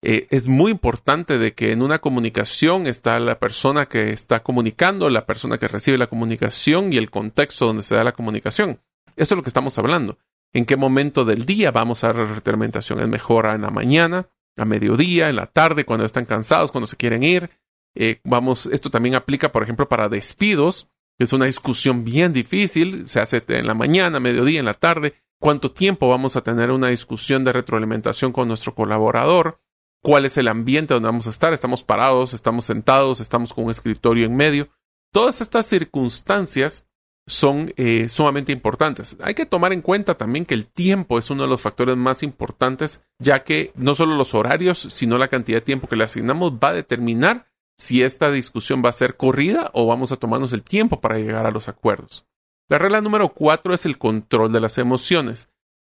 Eh, 0.00 0.26
es 0.30 0.48
muy 0.48 0.72
importante 0.72 1.36
de 1.36 1.52
que 1.52 1.72
en 1.72 1.82
una 1.82 1.98
comunicación 1.98 2.86
está 2.86 3.20
la 3.20 3.38
persona 3.38 3.84
que 3.84 4.10
está 4.10 4.42
comunicando, 4.42 5.10
la 5.10 5.26
persona 5.26 5.58
que 5.58 5.68
recibe 5.68 5.98
la 5.98 6.06
comunicación 6.06 6.94
y 6.94 6.96
el 6.96 7.10
contexto 7.10 7.66
donde 7.66 7.82
se 7.82 7.96
da 7.96 8.04
la 8.04 8.12
comunicación. 8.12 8.80
Eso 9.16 9.34
es 9.34 9.36
lo 9.36 9.42
que 9.42 9.50
estamos 9.50 9.78
hablando. 9.78 10.16
¿En 10.54 10.64
qué 10.64 10.76
momento 10.76 11.26
del 11.26 11.44
día 11.44 11.72
vamos 11.72 12.02
a 12.02 12.06
dar 12.06 12.16
la 12.16 12.34
retroalimentación? 12.36 13.00
¿Es 13.00 13.08
mejor 13.08 13.44
en 13.48 13.60
la 13.60 13.70
mañana, 13.70 14.28
a 14.56 14.64
mediodía, 14.64 15.28
en 15.28 15.36
la 15.36 15.44
tarde, 15.44 15.84
cuando 15.84 16.06
están 16.06 16.24
cansados, 16.24 16.72
cuando 16.72 16.86
se 16.86 16.96
quieren 16.96 17.22
ir? 17.22 17.50
Eh, 17.94 18.20
vamos, 18.24 18.66
esto 18.66 18.90
también 18.90 19.14
aplica, 19.14 19.52
por 19.52 19.62
ejemplo, 19.62 19.88
para 19.88 20.08
despidos, 20.08 20.90
es 21.18 21.32
una 21.32 21.46
discusión 21.46 22.04
bien 22.04 22.32
difícil, 22.32 23.06
se 23.08 23.20
hace 23.20 23.42
en 23.48 23.66
la 23.66 23.74
mañana, 23.74 24.20
mediodía, 24.20 24.60
en 24.60 24.66
la 24.66 24.74
tarde. 24.74 25.14
¿Cuánto 25.40 25.72
tiempo 25.72 26.08
vamos 26.08 26.36
a 26.36 26.42
tener 26.42 26.70
una 26.70 26.88
discusión 26.88 27.44
de 27.44 27.52
retroalimentación 27.52 28.32
con 28.32 28.48
nuestro 28.48 28.74
colaborador? 28.74 29.60
¿Cuál 30.02 30.24
es 30.24 30.36
el 30.36 30.48
ambiente 30.48 30.94
donde 30.94 31.08
vamos 31.08 31.26
a 31.26 31.30
estar? 31.30 31.52
¿Estamos 31.52 31.84
parados? 31.84 32.34
¿Estamos 32.34 32.64
sentados? 32.64 33.20
¿Estamos 33.20 33.52
con 33.52 33.64
un 33.64 33.70
escritorio 33.70 34.26
en 34.26 34.36
medio? 34.36 34.70
Todas 35.12 35.40
estas 35.40 35.66
circunstancias 35.66 36.88
son 37.26 37.72
eh, 37.76 38.08
sumamente 38.08 38.52
importantes. 38.52 39.16
Hay 39.20 39.34
que 39.34 39.46
tomar 39.46 39.72
en 39.72 39.82
cuenta 39.82 40.16
también 40.16 40.44
que 40.44 40.54
el 40.54 40.66
tiempo 40.66 41.18
es 41.18 41.30
uno 41.30 41.44
de 41.44 41.48
los 41.48 41.60
factores 41.60 41.96
más 41.96 42.22
importantes, 42.22 43.02
ya 43.18 43.44
que 43.44 43.72
no 43.76 43.94
solo 43.94 44.16
los 44.16 44.34
horarios, 44.34 44.78
sino 44.78 45.18
la 45.18 45.28
cantidad 45.28 45.58
de 45.58 45.62
tiempo 45.62 45.86
que 45.86 45.96
le 45.96 46.04
asignamos 46.04 46.52
va 46.54 46.70
a 46.70 46.74
determinar 46.74 47.51
si 47.78 48.02
esta 48.02 48.30
discusión 48.30 48.82
va 48.84 48.90
a 48.90 48.94
ser 48.94 49.16
corrida 49.16 49.70
o 49.74 49.86
vamos 49.86 50.12
a 50.12 50.16
tomarnos 50.16 50.52
el 50.52 50.62
tiempo 50.62 51.00
para 51.00 51.18
llegar 51.18 51.46
a 51.46 51.50
los 51.50 51.68
acuerdos. 51.68 52.26
La 52.68 52.78
regla 52.78 53.00
número 53.00 53.34
cuatro 53.34 53.74
es 53.74 53.84
el 53.86 53.98
control 53.98 54.52
de 54.52 54.60
las 54.60 54.78
emociones. 54.78 55.48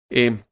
Eh, 0.09 0.43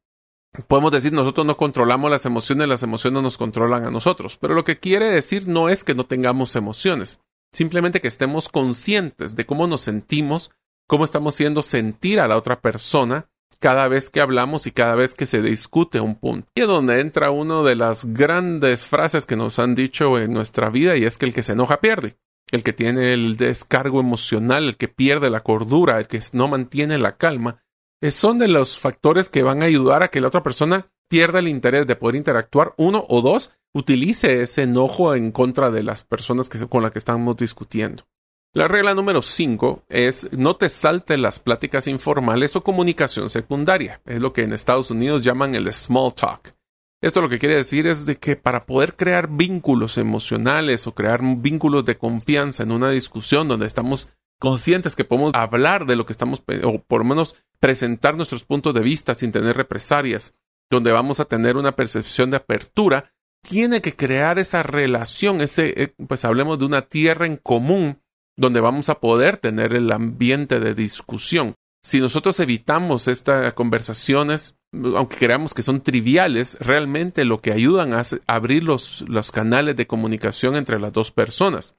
podemos 0.68 0.92
decir 0.92 1.12
nosotros 1.12 1.46
no 1.46 1.56
controlamos 1.56 2.10
las 2.10 2.26
emociones, 2.26 2.68
las 2.68 2.82
emociones 2.82 3.22
nos 3.22 3.36
controlan 3.36 3.84
a 3.84 3.90
nosotros, 3.90 4.36
pero 4.40 4.54
lo 4.54 4.64
que 4.64 4.78
quiere 4.78 5.10
decir 5.10 5.48
no 5.48 5.68
es 5.68 5.84
que 5.84 5.94
no 5.94 6.06
tengamos 6.06 6.56
emociones, 6.56 7.20
simplemente 7.52 8.00
que 8.00 8.08
estemos 8.08 8.48
conscientes 8.48 9.36
de 9.36 9.46
cómo 9.46 9.66
nos 9.66 9.82
sentimos, 9.82 10.50
cómo 10.86 11.04
estamos 11.04 11.34
haciendo 11.34 11.62
sentir 11.62 12.20
a 12.20 12.28
la 12.28 12.36
otra 12.36 12.60
persona 12.60 13.28
cada 13.58 13.88
vez 13.88 14.10
que 14.10 14.20
hablamos 14.20 14.66
y 14.66 14.72
cada 14.72 14.94
vez 14.94 15.14
que 15.14 15.26
se 15.26 15.42
discute 15.42 16.00
un 16.00 16.14
punto. 16.14 16.48
Y 16.54 16.62
es 16.62 16.66
donde 16.66 17.00
entra 17.00 17.30
una 17.30 17.62
de 17.62 17.76
las 17.76 18.04
grandes 18.06 18.86
frases 18.86 19.26
que 19.26 19.36
nos 19.36 19.58
han 19.58 19.74
dicho 19.74 20.18
en 20.18 20.32
nuestra 20.32 20.70
vida 20.70 20.96
y 20.96 21.04
es 21.04 21.18
que 21.18 21.26
el 21.26 21.34
que 21.34 21.42
se 21.42 21.52
enoja 21.52 21.80
pierde. 21.80 22.16
El 22.50 22.62
que 22.62 22.72
tiene 22.72 23.12
el 23.12 23.36
descargo 23.36 24.00
emocional, 24.00 24.64
el 24.64 24.76
que 24.76 24.88
pierde 24.88 25.30
la 25.30 25.40
cordura, 25.40 25.98
el 25.98 26.08
que 26.08 26.20
no 26.32 26.48
mantiene 26.48 26.98
la 26.98 27.16
calma, 27.16 27.62
son 28.10 28.38
de 28.38 28.48
los 28.48 28.78
factores 28.78 29.28
que 29.28 29.42
van 29.42 29.62
a 29.62 29.66
ayudar 29.66 30.02
a 30.02 30.08
que 30.08 30.20
la 30.20 30.28
otra 30.28 30.42
persona 30.42 30.90
pierda 31.08 31.40
el 31.40 31.48
interés 31.48 31.86
de 31.86 31.96
poder 31.96 32.16
interactuar, 32.16 32.72
uno 32.76 33.04
o 33.08 33.20
dos, 33.20 33.52
utilice 33.74 34.42
ese 34.42 34.62
enojo 34.62 35.14
en 35.14 35.32
contra 35.32 35.70
de 35.70 35.82
las 35.82 36.02
personas 36.02 36.48
con 36.48 36.82
las 36.82 36.92
que 36.92 36.98
estamos 36.98 37.36
discutiendo. 37.36 38.04
La 38.52 38.66
regla 38.66 38.94
número 38.94 39.22
5 39.22 39.84
es 39.88 40.28
no 40.32 40.56
te 40.56 40.68
salte 40.68 41.16
las 41.18 41.38
pláticas 41.38 41.86
informales 41.86 42.56
o 42.56 42.64
comunicación 42.64 43.30
secundaria. 43.30 44.00
Es 44.04 44.20
lo 44.20 44.32
que 44.32 44.42
en 44.42 44.52
Estados 44.52 44.90
Unidos 44.90 45.22
llaman 45.22 45.54
el 45.54 45.72
small 45.72 46.12
talk. 46.12 46.52
Esto 47.00 47.22
lo 47.22 47.28
que 47.28 47.38
quiere 47.38 47.54
decir 47.54 47.86
es 47.86 48.06
de 48.06 48.16
que 48.16 48.34
para 48.34 48.66
poder 48.66 48.96
crear 48.96 49.28
vínculos 49.28 49.98
emocionales 49.98 50.88
o 50.88 50.96
crear 50.96 51.20
vínculos 51.22 51.84
de 51.84 51.96
confianza 51.96 52.64
en 52.64 52.72
una 52.72 52.90
discusión 52.90 53.46
donde 53.46 53.66
estamos 53.66 54.08
conscientes 54.40 54.96
que 54.96 55.04
podemos 55.04 55.32
hablar 55.34 55.86
de 55.86 55.94
lo 55.94 56.04
que 56.04 56.12
estamos, 56.12 56.42
o 56.64 56.82
por 56.82 57.02
lo 57.02 57.04
menos 57.04 57.36
presentar 57.60 58.16
nuestros 58.16 58.42
puntos 58.42 58.74
de 58.74 58.80
vista 58.80 59.14
sin 59.14 59.30
tener 59.30 59.56
represalias, 59.56 60.34
donde 60.68 60.90
vamos 60.90 61.20
a 61.20 61.26
tener 61.26 61.56
una 61.56 61.76
percepción 61.76 62.32
de 62.32 62.38
apertura, 62.38 63.12
tiene 63.42 63.80
que 63.80 63.94
crear 63.94 64.40
esa 64.40 64.64
relación, 64.64 65.40
ese, 65.40 65.82
eh, 65.82 65.94
pues 66.08 66.24
hablemos 66.24 66.58
de 66.58 66.64
una 66.64 66.82
tierra 66.82 67.26
en 67.26 67.36
común 67.36 67.99
donde 68.40 68.60
vamos 68.60 68.88
a 68.88 69.00
poder 69.00 69.36
tener 69.36 69.74
el 69.74 69.92
ambiente 69.92 70.60
de 70.60 70.74
discusión. 70.74 71.54
Si 71.82 72.00
nosotros 72.00 72.40
evitamos 72.40 73.06
estas 73.06 73.52
conversaciones, 73.52 74.56
aunque 74.72 75.16
creamos 75.16 75.52
que 75.52 75.62
son 75.62 75.82
triviales, 75.82 76.56
realmente 76.58 77.26
lo 77.26 77.42
que 77.42 77.52
ayudan 77.52 77.92
a 77.92 78.02
abrir 78.26 78.64
los, 78.64 79.02
los 79.08 79.30
canales 79.30 79.76
de 79.76 79.86
comunicación 79.86 80.56
entre 80.56 80.80
las 80.80 80.92
dos 80.92 81.10
personas. 81.10 81.78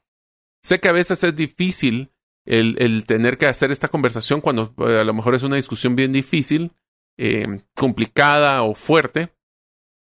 Sé 0.64 0.80
que 0.80 0.88
a 0.88 0.92
veces 0.94 1.24
es 1.24 1.36
difícil 1.36 2.12
el, 2.46 3.06
tener 3.08 3.40
que 3.40 3.48
hacer 3.48 3.72
esta 3.72 3.88
conversación 3.88 4.40
cuando 4.40 4.76
eh, 4.88 5.00
a 5.00 5.04
lo 5.04 5.16
mejor 5.16 5.34
es 5.34 5.42
una 5.42 5.56
discusión 5.56 5.96
bien 5.96 6.12
difícil, 6.12 6.74
eh, 7.18 7.62
complicada 7.76 8.62
o 8.62 8.76
fuerte, 8.76 9.34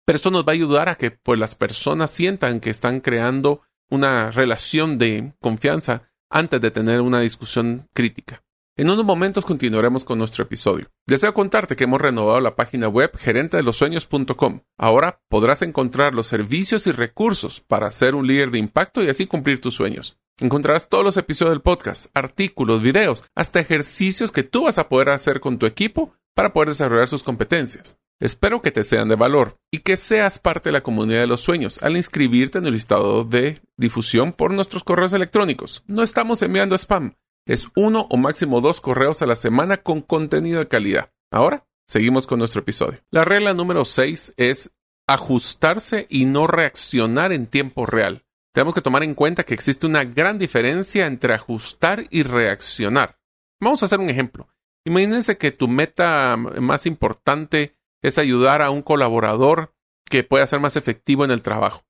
pero 0.04 0.16
esto 0.16 0.30
nos 0.30 0.44
va 0.44 0.52
a 0.52 0.56
ayudar 0.56 0.90
a 0.90 0.96
que 0.96 1.10
pues, 1.10 1.40
las 1.40 1.54
personas 1.54 2.10
sientan 2.10 2.60
que 2.60 2.68
están 2.68 3.00
creando 3.00 3.62
una 3.88 4.30
relación 4.30 4.98
de 4.98 5.32
confianza 5.40 6.09
antes 6.30 6.60
de 6.60 6.70
tener 6.70 7.00
una 7.00 7.20
discusión 7.20 7.88
crítica. 7.92 8.42
En 8.76 8.88
unos 8.88 9.04
momentos 9.04 9.44
continuaremos 9.44 10.04
con 10.04 10.18
nuestro 10.18 10.44
episodio. 10.44 10.90
Deseo 11.06 11.34
contarte 11.34 11.76
que 11.76 11.84
hemos 11.84 12.00
renovado 12.00 12.40
la 12.40 12.56
página 12.56 12.88
web 12.88 13.10
gerentedelosueños.com. 13.14 14.60
Ahora 14.78 15.20
podrás 15.28 15.60
encontrar 15.60 16.14
los 16.14 16.28
servicios 16.28 16.86
y 16.86 16.92
recursos 16.92 17.60
para 17.60 17.92
ser 17.92 18.14
un 18.14 18.26
líder 18.26 18.50
de 18.50 18.58
impacto 18.58 19.04
y 19.04 19.10
así 19.10 19.26
cumplir 19.26 19.60
tus 19.60 19.74
sueños. 19.74 20.16
Encontrarás 20.38 20.88
todos 20.88 21.04
los 21.04 21.18
episodios 21.18 21.52
del 21.52 21.60
podcast, 21.60 22.06
artículos, 22.14 22.80
videos, 22.80 23.24
hasta 23.34 23.60
ejercicios 23.60 24.32
que 24.32 24.44
tú 24.44 24.64
vas 24.64 24.78
a 24.78 24.88
poder 24.88 25.10
hacer 25.10 25.40
con 25.40 25.58
tu 25.58 25.66
equipo 25.66 26.14
para 26.34 26.54
poder 26.54 26.70
desarrollar 26.70 27.08
sus 27.08 27.22
competencias. 27.22 27.99
Espero 28.20 28.60
que 28.60 28.70
te 28.70 28.84
sean 28.84 29.08
de 29.08 29.16
valor 29.16 29.56
y 29.72 29.78
que 29.78 29.96
seas 29.96 30.38
parte 30.38 30.68
de 30.68 30.74
la 30.74 30.82
comunidad 30.82 31.20
de 31.20 31.26
los 31.26 31.40
sueños 31.40 31.82
al 31.82 31.96
inscribirte 31.96 32.58
en 32.58 32.66
el 32.66 32.74
listado 32.74 33.24
de 33.24 33.60
difusión 33.78 34.34
por 34.34 34.52
nuestros 34.52 34.84
correos 34.84 35.14
electrónicos. 35.14 35.82
No 35.86 36.02
estamos 36.02 36.42
enviando 36.42 36.76
spam, 36.76 37.14
es 37.46 37.68
uno 37.74 38.06
o 38.10 38.18
máximo 38.18 38.60
dos 38.60 38.82
correos 38.82 39.22
a 39.22 39.26
la 39.26 39.36
semana 39.36 39.78
con 39.78 40.02
contenido 40.02 40.58
de 40.58 40.68
calidad. 40.68 41.12
Ahora, 41.32 41.66
seguimos 41.88 42.26
con 42.26 42.38
nuestro 42.38 42.60
episodio. 42.60 43.00
La 43.10 43.24
regla 43.24 43.54
número 43.54 43.86
6 43.86 44.34
es 44.36 44.70
ajustarse 45.08 46.06
y 46.10 46.26
no 46.26 46.46
reaccionar 46.46 47.32
en 47.32 47.46
tiempo 47.46 47.86
real. 47.86 48.26
Tenemos 48.52 48.74
que 48.74 48.82
tomar 48.82 49.02
en 49.02 49.14
cuenta 49.14 49.44
que 49.44 49.54
existe 49.54 49.86
una 49.86 50.04
gran 50.04 50.38
diferencia 50.38 51.06
entre 51.06 51.32
ajustar 51.32 52.06
y 52.10 52.22
reaccionar. 52.22 53.18
Vamos 53.60 53.82
a 53.82 53.86
hacer 53.86 53.98
un 53.98 54.10
ejemplo. 54.10 54.48
Imagínense 54.84 55.38
que 55.38 55.52
tu 55.52 55.68
meta 55.68 56.36
más 56.36 56.84
importante 56.84 57.79
es 58.02 58.18
ayudar 58.18 58.62
a 58.62 58.70
un 58.70 58.82
colaborador 58.82 59.74
que 60.04 60.24
pueda 60.24 60.46
ser 60.46 60.60
más 60.60 60.76
efectivo 60.76 61.24
en 61.24 61.30
el 61.30 61.42
trabajo. 61.42 61.84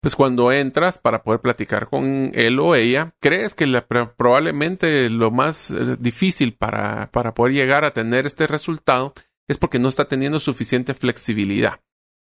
Pues 0.00 0.14
cuando 0.14 0.52
entras 0.52 0.98
para 0.98 1.22
poder 1.22 1.40
platicar 1.40 1.88
con 1.88 2.30
él 2.34 2.58
o 2.60 2.74
ella, 2.74 3.14
crees 3.20 3.54
que 3.54 3.66
probablemente 4.16 5.10
lo 5.10 5.30
más 5.30 5.70
eh, 5.70 5.96
difícil 5.98 6.54
para, 6.54 7.10
para 7.10 7.34
poder 7.34 7.54
llegar 7.54 7.84
a 7.84 7.92
tener 7.92 8.26
este 8.26 8.46
resultado 8.46 9.14
es 9.48 9.58
porque 9.58 9.78
no 9.78 9.88
está 9.88 10.06
teniendo 10.06 10.38
suficiente 10.38 10.94
flexibilidad. 10.94 11.80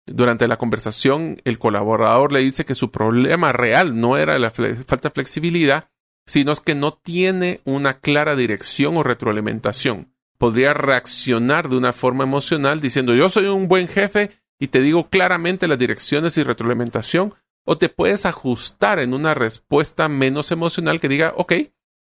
Durante 0.05 0.47
la 0.47 0.57
conversación, 0.57 1.39
el 1.45 1.59
colaborador 1.59 2.33
le 2.33 2.39
dice 2.39 2.65
que 2.65 2.75
su 2.75 2.91
problema 2.91 3.53
real 3.53 3.99
no 3.99 4.17
era 4.17 4.39
la 4.39 4.49
falta 4.51 5.09
de 5.09 5.13
flexibilidad, 5.13 5.89
sino 6.25 6.51
es 6.51 6.59
que 6.59 6.75
no 6.75 6.93
tiene 6.93 7.61
una 7.65 7.99
clara 7.99 8.35
dirección 8.35 8.97
o 8.97 9.03
retroalimentación. 9.03 10.13
Podría 10.41 10.73
reaccionar 10.73 11.69
de 11.69 11.77
una 11.77 11.93
forma 11.93 12.23
emocional 12.23 12.81
diciendo 12.81 13.13
yo 13.13 13.29
soy 13.29 13.45
un 13.45 13.67
buen 13.67 13.87
jefe 13.87 14.31
y 14.59 14.69
te 14.69 14.81
digo 14.81 15.07
claramente 15.07 15.67
las 15.67 15.77
direcciones 15.77 16.35
y 16.35 16.41
retroalimentación, 16.41 17.35
o 17.63 17.77
te 17.77 17.89
puedes 17.89 18.25
ajustar 18.25 18.97
en 18.97 19.13
una 19.13 19.35
respuesta 19.35 20.07
menos 20.07 20.51
emocional 20.51 20.99
que 20.99 21.09
diga, 21.09 21.35
ok, 21.37 21.53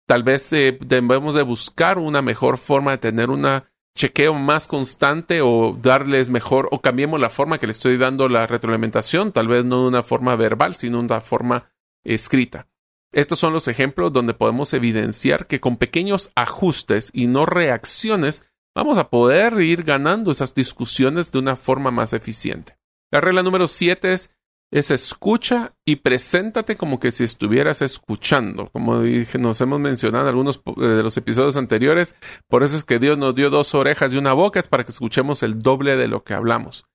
tal 0.07 0.23
vez 0.23 0.53
eh, 0.53 0.77
debemos 0.79 1.35
de 1.35 1.41
buscar 1.41 1.97
una 1.97 2.21
mejor 2.21 2.57
forma 2.57 2.91
de 2.91 2.99
tener 2.99 3.31
una 3.31 3.65
chequeo 3.95 4.33
más 4.33 4.65
constante 4.65 5.41
o 5.41 5.77
darles 5.77 6.29
mejor 6.29 6.69
o 6.71 6.79
cambiemos 6.79 7.19
la 7.19 7.29
forma 7.29 7.57
que 7.57 7.67
le 7.67 7.73
estoy 7.73 7.97
dando 7.97 8.29
la 8.29 8.47
retroalimentación, 8.47 9.33
tal 9.33 9.49
vez 9.49 9.65
no 9.65 9.81
de 9.81 9.87
una 9.89 10.03
forma 10.03 10.37
verbal, 10.37 10.75
sino 10.75 10.99
de 10.99 11.03
una 11.03 11.19
forma 11.19 11.69
escrita. 12.05 12.70
Estos 13.13 13.39
son 13.39 13.51
los 13.51 13.67
ejemplos 13.67 14.13
donde 14.13 14.33
podemos 14.33 14.73
evidenciar 14.73 15.47
que 15.47 15.59
con 15.59 15.77
pequeños 15.77 16.31
ajustes 16.35 17.09
y 17.13 17.27
no 17.27 17.45
reacciones 17.45 18.43
vamos 18.73 18.97
a 18.97 19.09
poder 19.09 19.59
ir 19.61 19.83
ganando 19.83 20.31
esas 20.31 20.55
discusiones 20.55 21.31
de 21.31 21.39
una 21.39 21.57
forma 21.57 21.91
más 21.91 22.13
eficiente. 22.13 22.77
La 23.11 23.19
regla 23.19 23.43
número 23.43 23.67
7 23.67 24.13
es, 24.13 24.31
es 24.71 24.91
escucha 24.91 25.75
y 25.85 25.97
preséntate 25.97 26.77
como 26.77 27.01
que 27.01 27.11
si 27.11 27.25
estuvieras 27.25 27.81
escuchando. 27.81 28.69
Como 28.71 29.01
dije, 29.01 29.37
nos 29.37 29.59
hemos 29.59 29.81
mencionado 29.81 30.23
en 30.23 30.29
algunos 30.29 30.61
eh, 30.77 30.81
de 30.81 31.03
los 31.03 31.17
episodios 31.17 31.57
anteriores, 31.57 32.15
por 32.47 32.63
eso 32.63 32.77
es 32.77 32.85
que 32.85 32.99
Dios 32.99 33.17
nos 33.17 33.35
dio 33.35 33.49
dos 33.49 33.75
orejas 33.75 34.13
y 34.13 34.17
una 34.17 34.31
boca, 34.31 34.61
es 34.61 34.69
para 34.69 34.85
que 34.85 34.91
escuchemos 34.91 35.43
el 35.43 35.59
doble 35.59 35.97
de 35.97 36.07
lo 36.07 36.23
que 36.23 36.33
hablamos. 36.33 36.85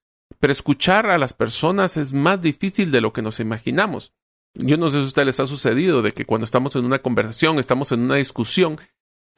Pero 0.41 0.53
escuchar 0.53 1.07
a 1.11 1.19
las 1.19 1.35
personas 1.35 1.99
es 1.99 2.15
más 2.15 2.41
difícil 2.41 2.91
de 2.91 3.03
lo 3.03 3.13
que 3.13 3.23
nos 3.23 3.39
imaginamos. 3.39 4.15
Yo 4.59 4.77
no 4.77 4.89
sé 4.89 4.99
si 4.99 5.05
a 5.05 5.07
ustedes 5.07 5.27
les 5.27 5.41
ha 5.41 5.47
sucedido 5.47 6.03
de 6.03 6.13
que 6.13 6.25
cuando 6.25 6.45
estamos 6.45 6.75
en 6.77 6.85
una 6.85 6.99
conversación, 6.99 7.59
estamos 7.59 7.93
en 7.93 8.01
una 8.01 8.17
discusión, 8.17 8.79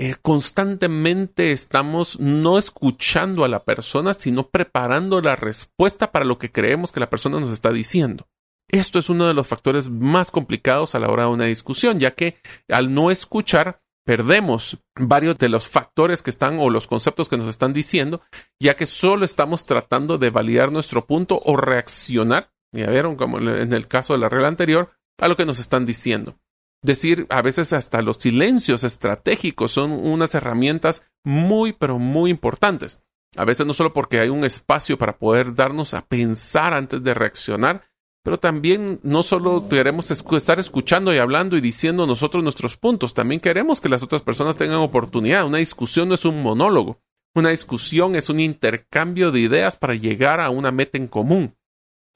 eh, 0.00 0.14
constantemente 0.22 1.50
estamos 1.50 2.20
no 2.20 2.56
escuchando 2.56 3.44
a 3.44 3.48
la 3.48 3.64
persona, 3.64 4.14
sino 4.14 4.48
preparando 4.48 5.20
la 5.20 5.34
respuesta 5.34 6.12
para 6.12 6.24
lo 6.24 6.38
que 6.38 6.52
creemos 6.52 6.92
que 6.92 7.00
la 7.00 7.10
persona 7.10 7.40
nos 7.40 7.50
está 7.50 7.72
diciendo. 7.72 8.28
Esto 8.68 8.98
es 8.98 9.08
uno 9.08 9.26
de 9.26 9.34
los 9.34 9.48
factores 9.48 9.88
más 9.88 10.30
complicados 10.30 10.94
a 10.94 11.00
la 11.00 11.08
hora 11.08 11.24
de 11.24 11.30
una 11.30 11.46
discusión, 11.46 11.98
ya 11.98 12.12
que 12.12 12.36
al 12.68 12.94
no 12.94 13.10
escuchar, 13.10 13.80
perdemos 14.04 14.78
varios 14.94 15.36
de 15.38 15.48
los 15.48 15.66
factores 15.66 16.22
que 16.22 16.30
están 16.30 16.58
o 16.60 16.70
los 16.70 16.86
conceptos 16.86 17.28
que 17.28 17.36
nos 17.36 17.48
están 17.48 17.72
diciendo, 17.72 18.20
ya 18.60 18.76
que 18.76 18.86
solo 18.86 19.24
estamos 19.24 19.66
tratando 19.66 20.16
de 20.16 20.30
validar 20.30 20.70
nuestro 20.70 21.06
punto 21.06 21.42
o 21.44 21.56
reaccionar, 21.56 22.52
ya 22.72 22.90
vieron 22.90 23.16
como 23.16 23.38
en 23.38 23.72
el 23.72 23.88
caso 23.88 24.12
de 24.12 24.20
la 24.20 24.28
regla 24.28 24.48
anterior, 24.48 24.92
a 25.18 25.28
lo 25.28 25.36
que 25.36 25.44
nos 25.44 25.58
están 25.58 25.86
diciendo. 25.86 26.38
Decir, 26.82 27.26
a 27.28 27.42
veces 27.42 27.72
hasta 27.72 28.02
los 28.02 28.18
silencios 28.18 28.84
estratégicos 28.84 29.72
son 29.72 29.90
unas 29.92 30.34
herramientas 30.34 31.02
muy, 31.24 31.72
pero 31.72 31.98
muy 31.98 32.30
importantes. 32.30 33.02
A 33.36 33.44
veces 33.44 33.66
no 33.66 33.72
solo 33.72 33.92
porque 33.92 34.20
hay 34.20 34.28
un 34.28 34.44
espacio 34.44 34.96
para 34.96 35.18
poder 35.18 35.54
darnos 35.54 35.92
a 35.92 36.06
pensar 36.06 36.72
antes 36.72 37.02
de 37.02 37.14
reaccionar, 37.14 37.84
pero 38.24 38.38
también 38.38 39.00
no 39.02 39.22
solo 39.22 39.68
queremos 39.68 40.10
estar 40.10 40.58
escuchando 40.58 41.12
y 41.14 41.18
hablando 41.18 41.56
y 41.56 41.60
diciendo 41.60 42.06
nosotros 42.06 42.42
nuestros 42.42 42.76
puntos, 42.76 43.14
también 43.14 43.40
queremos 43.40 43.80
que 43.80 43.88
las 43.88 44.02
otras 44.02 44.22
personas 44.22 44.56
tengan 44.56 44.78
oportunidad. 44.78 45.46
Una 45.46 45.58
discusión 45.58 46.08
no 46.08 46.14
es 46.14 46.24
un 46.24 46.42
monólogo, 46.42 47.00
una 47.34 47.50
discusión 47.50 48.16
es 48.16 48.28
un 48.28 48.40
intercambio 48.40 49.30
de 49.30 49.40
ideas 49.40 49.76
para 49.76 49.94
llegar 49.94 50.40
a 50.40 50.50
una 50.50 50.70
meta 50.70 50.98
en 50.98 51.08
común. 51.08 51.54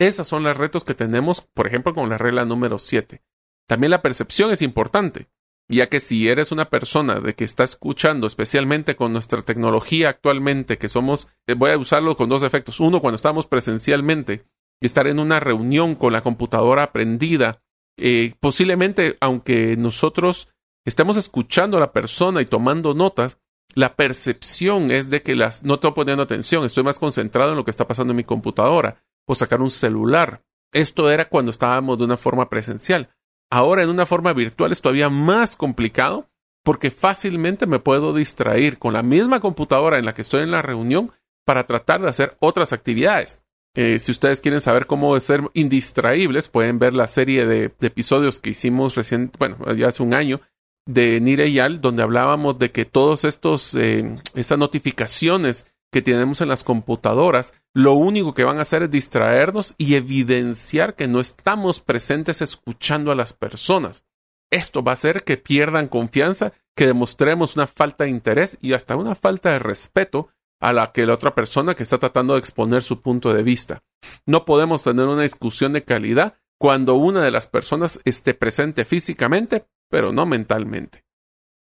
Esas 0.06 0.26
son 0.26 0.42
los 0.42 0.56
retos 0.56 0.82
que 0.82 0.94
tenemos, 0.94 1.42
por 1.54 1.68
ejemplo, 1.68 1.94
con 1.94 2.08
la 2.08 2.18
regla 2.18 2.44
número 2.44 2.80
7. 2.80 3.22
También 3.68 3.92
la 3.92 4.02
percepción 4.02 4.50
es 4.50 4.60
importante, 4.60 5.28
ya 5.68 5.88
que 5.88 6.00
si 6.00 6.28
eres 6.28 6.50
una 6.50 6.68
persona 6.70 7.20
de 7.20 7.34
que 7.34 7.44
está 7.44 7.62
escuchando, 7.62 8.26
especialmente 8.26 8.96
con 8.96 9.12
nuestra 9.12 9.42
tecnología 9.42 10.08
actualmente, 10.08 10.76
que 10.76 10.88
somos, 10.88 11.28
eh, 11.46 11.54
voy 11.54 11.70
a 11.70 11.78
usarlo 11.78 12.16
con 12.16 12.28
dos 12.28 12.42
efectos. 12.42 12.80
Uno, 12.80 13.00
cuando 13.00 13.14
estamos 13.14 13.46
presencialmente, 13.46 14.44
estar 14.80 15.06
en 15.06 15.20
una 15.20 15.38
reunión 15.38 15.94
con 15.94 16.12
la 16.12 16.22
computadora 16.22 16.92
prendida, 16.92 17.62
eh, 17.96 18.34
posiblemente, 18.40 19.16
aunque 19.20 19.76
nosotros 19.76 20.48
estemos 20.84 21.16
escuchando 21.16 21.76
a 21.76 21.80
la 21.80 21.92
persona 21.92 22.42
y 22.42 22.46
tomando 22.46 22.92
notas, 22.92 23.38
la 23.76 23.94
percepción 23.94 24.90
es 24.90 25.10
de 25.10 25.22
que 25.22 25.36
las, 25.36 25.62
no 25.62 25.74
estoy 25.74 25.92
poniendo 25.92 26.24
atención, 26.24 26.64
estoy 26.64 26.82
más 26.82 26.98
concentrado 26.98 27.52
en 27.52 27.56
lo 27.56 27.64
que 27.64 27.70
está 27.70 27.86
pasando 27.86 28.10
en 28.10 28.16
mi 28.16 28.24
computadora 28.24 29.00
o 29.26 29.34
sacar 29.34 29.60
un 29.60 29.70
celular. 29.70 30.42
Esto 30.72 31.10
era 31.10 31.28
cuando 31.28 31.50
estábamos 31.50 31.98
de 31.98 32.04
una 32.04 32.16
forma 32.16 32.48
presencial. 32.48 33.10
Ahora 33.50 33.82
en 33.82 33.90
una 33.90 34.06
forma 34.06 34.32
virtual 34.32 34.72
es 34.72 34.80
todavía 34.80 35.10
más 35.10 35.56
complicado 35.56 36.28
porque 36.64 36.90
fácilmente 36.90 37.66
me 37.66 37.80
puedo 37.80 38.14
distraer 38.14 38.78
con 38.78 38.94
la 38.94 39.02
misma 39.02 39.40
computadora 39.40 39.98
en 39.98 40.04
la 40.04 40.14
que 40.14 40.22
estoy 40.22 40.42
en 40.42 40.50
la 40.50 40.62
reunión 40.62 41.12
para 41.44 41.66
tratar 41.66 42.00
de 42.00 42.08
hacer 42.08 42.36
otras 42.40 42.72
actividades. 42.72 43.40
Eh, 43.74 43.98
si 43.98 44.12
ustedes 44.12 44.40
quieren 44.40 44.60
saber 44.60 44.86
cómo 44.86 45.18
ser 45.18 45.42
indistraíbles, 45.54 46.48
pueden 46.48 46.78
ver 46.78 46.94
la 46.94 47.08
serie 47.08 47.46
de, 47.46 47.72
episodios 47.80 48.38
que 48.38 48.50
hicimos 48.50 48.94
recién, 48.94 49.32
bueno, 49.38 49.56
ya 49.74 49.88
hace 49.88 50.02
un 50.02 50.14
año, 50.14 50.40
de 50.86 51.20
Nire 51.20 51.48
y 51.48 51.58
Al, 51.58 51.80
donde 51.80 52.02
hablábamos 52.02 52.58
de 52.58 52.70
que 52.70 52.84
todos 52.84 53.24
estos, 53.24 53.74
eh, 53.74 54.18
esas 54.34 54.58
notificaciones 54.58 55.66
que 55.92 56.02
tenemos 56.02 56.40
en 56.40 56.48
las 56.48 56.64
computadoras, 56.64 57.52
lo 57.74 57.92
único 57.92 58.32
que 58.32 58.44
van 58.44 58.58
a 58.58 58.62
hacer 58.62 58.84
es 58.84 58.90
distraernos 58.90 59.74
y 59.76 59.94
evidenciar 59.94 60.96
que 60.96 61.06
no 61.06 61.20
estamos 61.20 61.80
presentes 61.80 62.40
escuchando 62.40 63.12
a 63.12 63.14
las 63.14 63.34
personas. 63.34 64.06
Esto 64.50 64.82
va 64.82 64.92
a 64.92 64.94
hacer 64.94 65.22
que 65.22 65.36
pierdan 65.36 65.88
confianza, 65.88 66.54
que 66.74 66.86
demostremos 66.86 67.56
una 67.56 67.66
falta 67.66 68.04
de 68.04 68.10
interés 68.10 68.56
y 68.62 68.72
hasta 68.72 68.96
una 68.96 69.14
falta 69.14 69.50
de 69.50 69.58
respeto 69.58 70.30
a 70.60 70.72
la 70.72 70.92
que 70.92 71.04
la 71.04 71.14
otra 71.14 71.34
persona 71.34 71.74
que 71.74 71.82
está 71.82 71.98
tratando 71.98 72.34
de 72.34 72.40
exponer 72.40 72.82
su 72.82 73.02
punto 73.02 73.34
de 73.34 73.42
vista. 73.42 73.82
No 74.24 74.46
podemos 74.46 74.82
tener 74.82 75.06
una 75.06 75.22
discusión 75.22 75.74
de 75.74 75.84
calidad 75.84 76.38
cuando 76.58 76.94
una 76.94 77.20
de 77.20 77.30
las 77.30 77.48
personas 77.48 78.00
esté 78.04 78.32
presente 78.32 78.86
físicamente, 78.86 79.66
pero 79.90 80.12
no 80.12 80.24
mentalmente. 80.24 81.04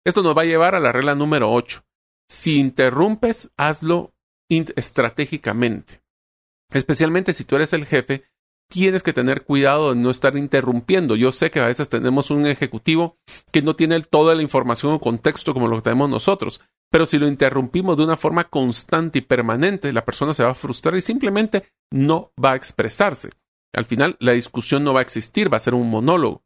Esto 0.06 0.24
nos 0.24 0.38
va 0.38 0.44
a 0.44 0.46
llevar 0.46 0.76
a 0.76 0.80
la 0.80 0.92
regla 0.92 1.16
número 1.16 1.52
8. 1.52 1.84
Si 2.30 2.58
interrumpes, 2.58 3.52
hazlo 3.58 4.14
estratégicamente. 4.76 6.02
Especialmente 6.72 7.34
si 7.34 7.44
tú 7.44 7.56
eres 7.56 7.74
el 7.74 7.86
jefe, 7.86 8.26
tienes 8.70 9.04
que 9.04 9.14
tener 9.14 9.44
cuidado 9.44 9.94
de 9.94 10.00
no 10.00 10.10
estar 10.10 10.38
interrumpiendo. 10.38 11.16
Yo 11.16 11.32
sé 11.32 11.52
que 11.52 11.60
a 11.60 11.68
veces 11.68 11.90
tenemos 11.90 12.32
un 12.32 12.46
ejecutivo 12.46 13.18
que 13.52 13.62
no 13.62 13.76
tiene 13.76 14.00
toda 14.02 14.34
la 14.34 14.42
información 14.42 14.94
o 14.94 15.00
contexto 15.00 15.54
como 15.54 15.68
lo 15.68 15.82
tenemos 15.82 16.10
nosotros, 16.10 16.62
pero 16.90 17.06
si 17.06 17.18
lo 17.18 17.28
interrumpimos 17.28 17.98
de 17.98 18.06
una 18.06 18.16
forma 18.16 18.46
constante 18.46 19.20
y 19.20 19.22
permanente, 19.22 19.92
la 19.94 20.06
persona 20.06 20.34
se 20.34 20.44
va 20.44 20.52
a 20.52 20.56
frustrar 20.56 20.96
y 20.96 21.02
simplemente 21.02 21.66
no 21.92 22.32
va 22.44 22.54
a 22.54 22.56
expresarse. 22.56 23.32
Al 23.74 23.86
final, 23.86 24.18
la 24.20 24.34
discusión 24.34 24.84
no 24.84 24.94
va 24.94 25.00
a 25.00 25.04
existir, 25.04 25.52
va 25.52 25.58
a 25.58 25.62
ser 25.62 25.74
un 25.74 25.90
monólogo. 25.90 26.44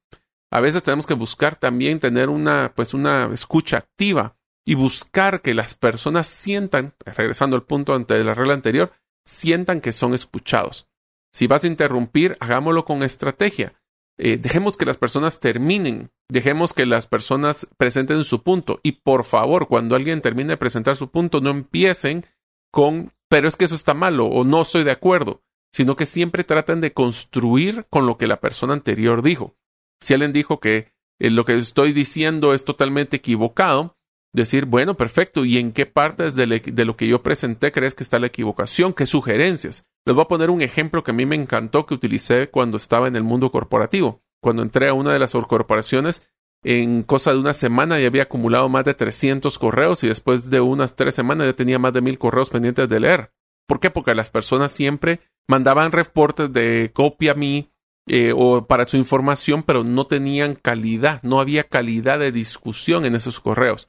A 0.52 0.60
veces 0.62 0.84
tenemos 0.84 1.08
que 1.08 1.16
buscar 1.16 1.56
también 1.56 2.00
tener 2.00 2.30
una, 2.30 2.74
pues 2.76 2.94
una 2.94 3.32
escucha 3.34 3.78
activa 3.78 4.36
y 4.66 4.74
buscar 4.76 5.42
que 5.42 5.54
las 5.54 5.76
personas 5.76 6.28
sientan, 6.28 6.96
regresando 7.06 7.56
al 7.56 7.64
punto 7.64 7.94
ante 7.94 8.24
la 8.24 8.34
regla 8.34 8.56
anterior, 8.56 8.92
sientan 9.24 9.80
que 9.80 9.92
son 9.92 10.14
escuchados. 10.14 10.88
Si 11.32 11.48
vas 11.48 11.64
a 11.64 11.68
interrumpir, 11.68 12.38
hagámoslo 12.40 12.86
con 12.86 13.04
estrategia. 13.04 13.74
Eh, 14.18 14.38
dejemos 14.38 14.78
que 14.78 14.86
las 14.86 14.98
personas 14.98 15.40
terminen, 15.40 16.10
dejemos 16.30 16.74
que 16.74 16.86
las 16.86 17.06
personas 17.06 17.68
presenten 17.78 18.24
su 18.24 18.44
punto 18.44 18.80
y 18.82 18.94
por 18.94 19.26
favor, 19.26 19.68
cuando 19.68 19.96
alguien 19.96 20.22
termine 20.22 20.52
de 20.52 20.58
presentar 20.58 20.96
su 20.96 21.12
punto, 21.12 21.42
no 21.42 21.50
empiecen 21.50 22.26
con, 22.72 23.12
pero 23.30 23.50
es 23.50 23.58
que 23.58 23.66
eso 23.66 23.76
está 23.76 23.94
malo 23.94 24.28
o 24.28 24.46
no 24.46 24.62
estoy 24.62 24.86
de 24.86 24.92
acuerdo, 24.92 25.44
sino 25.74 25.98
que 25.98 26.06
siempre 26.06 26.46
traten 26.46 26.80
de 26.80 26.94
construir 26.94 27.86
con 27.90 28.06
lo 28.06 28.18
que 28.18 28.28
la 28.28 28.40
persona 28.40 28.72
anterior 28.72 29.22
dijo. 29.22 29.58
Si 30.00 30.14
alguien 30.14 30.32
dijo 30.32 30.62
que 30.62 30.94
eh, 31.20 31.30
lo 31.30 31.44
que 31.44 31.56
estoy 31.58 31.92
diciendo 31.92 32.54
es 32.54 32.64
totalmente 32.64 33.18
equivocado, 33.18 33.98
decir, 34.36 34.66
bueno, 34.66 34.96
perfecto, 34.96 35.46
¿y 35.46 35.58
en 35.58 35.72
qué 35.72 35.86
partes 35.86 36.36
de, 36.36 36.46
lo 36.48 36.98
que 36.98 37.08
yo 37.08 37.24
presenté 37.24 37.72
crees 37.72 37.96
que 37.96 38.04
está 38.04 38.20
la 38.20 38.28
equivocación? 38.28 38.94
¿Qué 38.94 39.06
sugerencias? 39.06 39.86
Les 40.06 40.16
voy 40.16 40.24
a 40.24 40.28
poner 40.28 40.50
un 40.50 40.62
ejemplo 40.62 41.04
que 41.04 41.12
a 41.12 41.14
mí 41.14 41.26
me 41.26 41.36
encantó 41.36 41.86
que 41.86 41.94
utilicé 41.94 42.50
cuando 42.50 42.78
estaba 42.78 43.08
en 43.08 43.16
el 43.16 43.24
mundo 43.24 43.52
corporativo. 43.52 44.22
Cuando 44.42 44.62
entré 44.62 44.90
a 44.90 44.94
una 44.94 45.12
de 45.14 45.20
las 45.20 45.32
corporaciones, 45.32 46.22
en 46.64 47.04
cosa 47.04 47.32
de 47.32 47.40
una 47.40 47.54
semana 47.54 48.00
ya 48.00 48.08
había 48.08 48.24
acumulado 48.24 48.70
más 48.70 48.86
de 48.86 48.94
300 48.94 49.58
correos 49.58 50.04
y 50.04 50.08
después 50.08 50.50
de 50.50 50.62
unas 50.62 50.96
tres 50.96 51.16
semanas 51.16 51.48
ya 51.48 51.54
tenía 51.54 51.80
más 51.80 51.94
de 51.94 52.02
mil 52.02 52.18
correos 52.18 52.50
pendientes 52.50 52.90
de 52.90 53.00
leer. 53.00 53.32
¿Por 53.68 53.80
qué? 53.80 53.90
Porque 53.90 54.14
las 54.16 54.30
personas 54.30 54.72
siempre 54.72 55.22
mandaban 55.48 55.92
reportes 55.92 56.52
de 56.52 56.92
copia 56.94 57.32
a 57.32 57.36
mí 57.36 57.72
eh, 58.08 58.34
o 58.36 58.68
para 58.68 58.86
su 58.86 58.98
información, 58.98 59.64
pero 59.64 59.84
no 59.84 60.08
tenían 60.08 60.56
calidad, 60.56 61.22
no 61.24 61.40
había 61.40 61.64
calidad 61.64 62.20
de 62.20 62.32
discusión 62.32 63.06
en 63.06 63.16
esos 63.16 63.40
correos. 63.40 63.88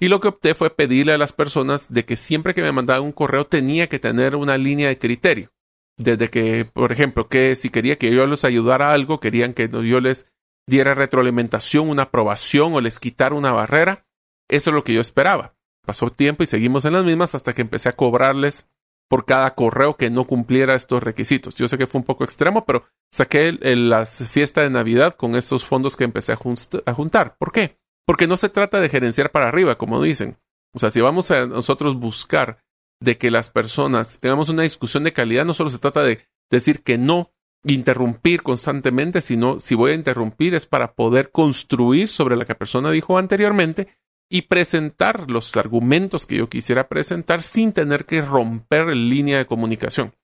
Y 0.00 0.08
lo 0.08 0.20
que 0.20 0.28
opté 0.28 0.54
fue 0.54 0.70
pedirle 0.70 1.12
a 1.12 1.18
las 1.18 1.32
personas 1.32 1.92
de 1.92 2.04
que 2.04 2.16
siempre 2.16 2.54
que 2.54 2.62
me 2.62 2.72
mandaban 2.72 3.02
un 3.02 3.12
correo 3.12 3.46
tenía 3.46 3.88
que 3.88 3.98
tener 3.98 4.36
una 4.36 4.56
línea 4.56 4.88
de 4.88 4.98
criterio. 4.98 5.50
Desde 5.96 6.30
que, 6.30 6.64
por 6.64 6.92
ejemplo, 6.92 7.28
que 7.28 7.56
si 7.56 7.70
quería 7.70 7.98
que 7.98 8.14
yo 8.14 8.24
les 8.26 8.44
ayudara 8.44 8.90
a 8.90 8.92
algo, 8.92 9.18
querían 9.18 9.54
que 9.54 9.68
yo 9.68 10.00
les 10.00 10.30
diera 10.68 10.94
retroalimentación, 10.94 11.88
una 11.88 12.04
aprobación 12.04 12.74
o 12.74 12.80
les 12.80 13.00
quitara 13.00 13.34
una 13.34 13.50
barrera, 13.50 14.06
eso 14.48 14.70
es 14.70 14.74
lo 14.74 14.84
que 14.84 14.94
yo 14.94 15.00
esperaba. 15.00 15.54
Pasó 15.84 16.10
tiempo 16.10 16.42
y 16.42 16.46
seguimos 16.46 16.84
en 16.84 16.92
las 16.92 17.04
mismas 17.04 17.34
hasta 17.34 17.52
que 17.52 17.62
empecé 17.62 17.88
a 17.88 17.96
cobrarles 17.96 18.68
por 19.08 19.24
cada 19.24 19.54
correo 19.54 19.96
que 19.96 20.10
no 20.10 20.24
cumpliera 20.24 20.74
estos 20.74 21.02
requisitos. 21.02 21.54
Yo 21.54 21.66
sé 21.66 21.78
que 21.78 21.86
fue 21.86 22.00
un 22.00 22.04
poco 22.04 22.24
extremo, 22.24 22.64
pero 22.64 22.84
saqué 23.10 23.52
la 23.52 24.04
fiesta 24.04 24.60
de 24.62 24.70
Navidad 24.70 25.14
con 25.14 25.34
esos 25.34 25.64
fondos 25.64 25.96
que 25.96 26.04
empecé 26.04 26.32
a, 26.32 26.36
juntar. 26.36 27.36
¿Por 27.38 27.52
qué? 27.52 27.78
Porque 28.08 28.26
no 28.26 28.38
se 28.38 28.48
trata 28.48 28.80
de 28.80 28.88
gerenciar 28.88 29.30
para 29.32 29.48
arriba, 29.48 29.76
como 29.76 30.02
dicen. 30.02 30.38
O 30.72 30.78
sea, 30.78 30.90
si 30.90 31.02
vamos 31.02 31.30
a 31.30 31.44
nosotros 31.44 31.94
buscar 31.94 32.64
de 33.02 33.18
que 33.18 33.30
las 33.30 33.50
personas 33.50 34.18
tengamos 34.18 34.48
una 34.48 34.62
discusión 34.62 35.04
de 35.04 35.12
calidad, 35.12 35.44
no 35.44 35.52
solo 35.52 35.68
se 35.68 35.76
trata 35.76 36.02
de 36.02 36.26
decir 36.50 36.82
que 36.82 36.96
no, 36.96 37.34
interrumpir 37.64 38.42
constantemente, 38.42 39.20
sino 39.20 39.60
si 39.60 39.74
voy 39.74 39.90
a 39.90 39.94
interrumpir 39.94 40.54
es 40.54 40.64
para 40.64 40.94
poder 40.94 41.30
construir 41.32 42.08
sobre 42.08 42.36
lo 42.36 42.46
que 42.46 42.54
la 42.54 42.58
persona 42.58 42.90
dijo 42.90 43.18
anteriormente 43.18 43.88
y 44.30 44.42
presentar 44.42 45.30
los 45.30 45.54
argumentos 45.58 46.24
que 46.24 46.36
yo 46.36 46.48
quisiera 46.48 46.88
presentar 46.88 47.42
sin 47.42 47.74
tener 47.74 48.06
que 48.06 48.22
romper 48.22 48.86
línea 48.86 49.36
de 49.36 49.44
comunicación. 49.44 50.14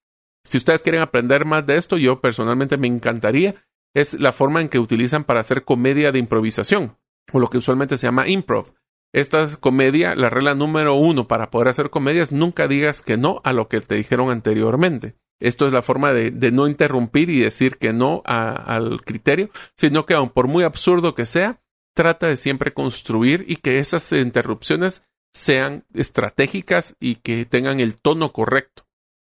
Si 0.43 0.57
ustedes 0.57 0.83
quieren 0.83 1.03
aprender 1.03 1.45
más 1.45 1.67
de 1.67 1.77
esto, 1.77 1.99
yo 1.99 2.23
personalmente 2.23 2.79
me 2.79 2.87
encantaría, 2.87 3.57
es 3.95 4.19
la 4.19 4.33
forma 4.33 4.63
en 4.63 4.71
que 4.71 4.79
utilizan 4.79 5.25
para 5.25 5.41
hacer 5.41 5.65
comedia 5.65 6.13
de 6.13 6.19
improvisación, 6.19 6.97
o 7.33 7.41
lo 7.41 7.51
que 7.51 7.59
usualmente 7.59 7.99
se 7.99 8.07
llama 8.07 8.29
improv. 8.29 8.73
Esta 9.15 9.45
es 9.45 9.57
comedia, 9.57 10.17
la 10.17 10.29
regla 10.29 10.57
número 10.57 10.97
uno 10.97 11.29
para 11.29 11.51
poder 11.51 11.69
hacer 11.69 11.91
comedia 11.91 12.25
es 12.25 12.33
nunca 12.33 12.67
digas 12.67 13.01
que 13.01 13.17
no 13.17 13.41
a 13.45 13.53
lo 13.53 13.69
que 13.69 13.81
te 13.81 13.95
dijeron 13.95 14.31
anteriormente. 14.31 15.15
Esto 15.41 15.69
es 15.69 15.73
la 15.73 15.83
forma 15.83 16.13
de, 16.13 16.33
no 16.51 16.67
interrumpir 16.67 17.31
y 17.31 17.39
decir 17.39 17.79
que 17.79 17.93
no 17.93 18.23
al 18.25 19.03
criterio, 19.05 19.51
sino 19.77 20.05
que 20.05 20.15
aun 20.15 20.31
por 20.31 20.49
muy 20.49 20.65
absurdo 20.65 21.15
que 21.15 21.27
sea, 21.27 21.61
trata 21.95 22.27
de 22.27 22.37
siempre 22.37 22.75
construir 22.75 23.45
y 23.47 23.57
que 23.57 23.79
esas 23.79 24.11
interrupciones 24.11 25.05
sean 25.33 25.85
estratégicas 25.95 26.97
y 26.99 27.17
que 27.17 27.45
tengan 27.45 27.79
el 27.79 27.95
tono 27.95 28.33
correcto. 28.33 28.85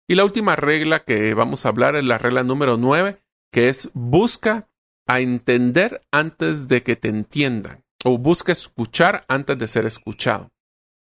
Y 0.09 0.15
la 0.15 0.25
última 0.25 0.57
regla 0.57 1.05
que 1.05 1.35
vamos 1.35 1.67
a 1.67 1.69
hablar 1.69 1.95
es 1.97 2.05
la 2.05 2.17
regla 2.17 2.43
número 2.43 2.79
9, 2.79 3.19
que 3.53 3.69
es 3.69 3.91
busca 3.93 4.71
a 5.07 5.21
entender 5.21 6.01
antes 6.11 6.69
de 6.69 6.83
que 6.83 6.97
te 6.97 7.09
entiendan 7.09 7.84
o 8.05 8.19
busca 8.19 8.53
escuchar 8.53 9.25
antes 9.29 9.59
de 9.59 9.67
ser 9.67 9.87
escuchado. 9.87 10.51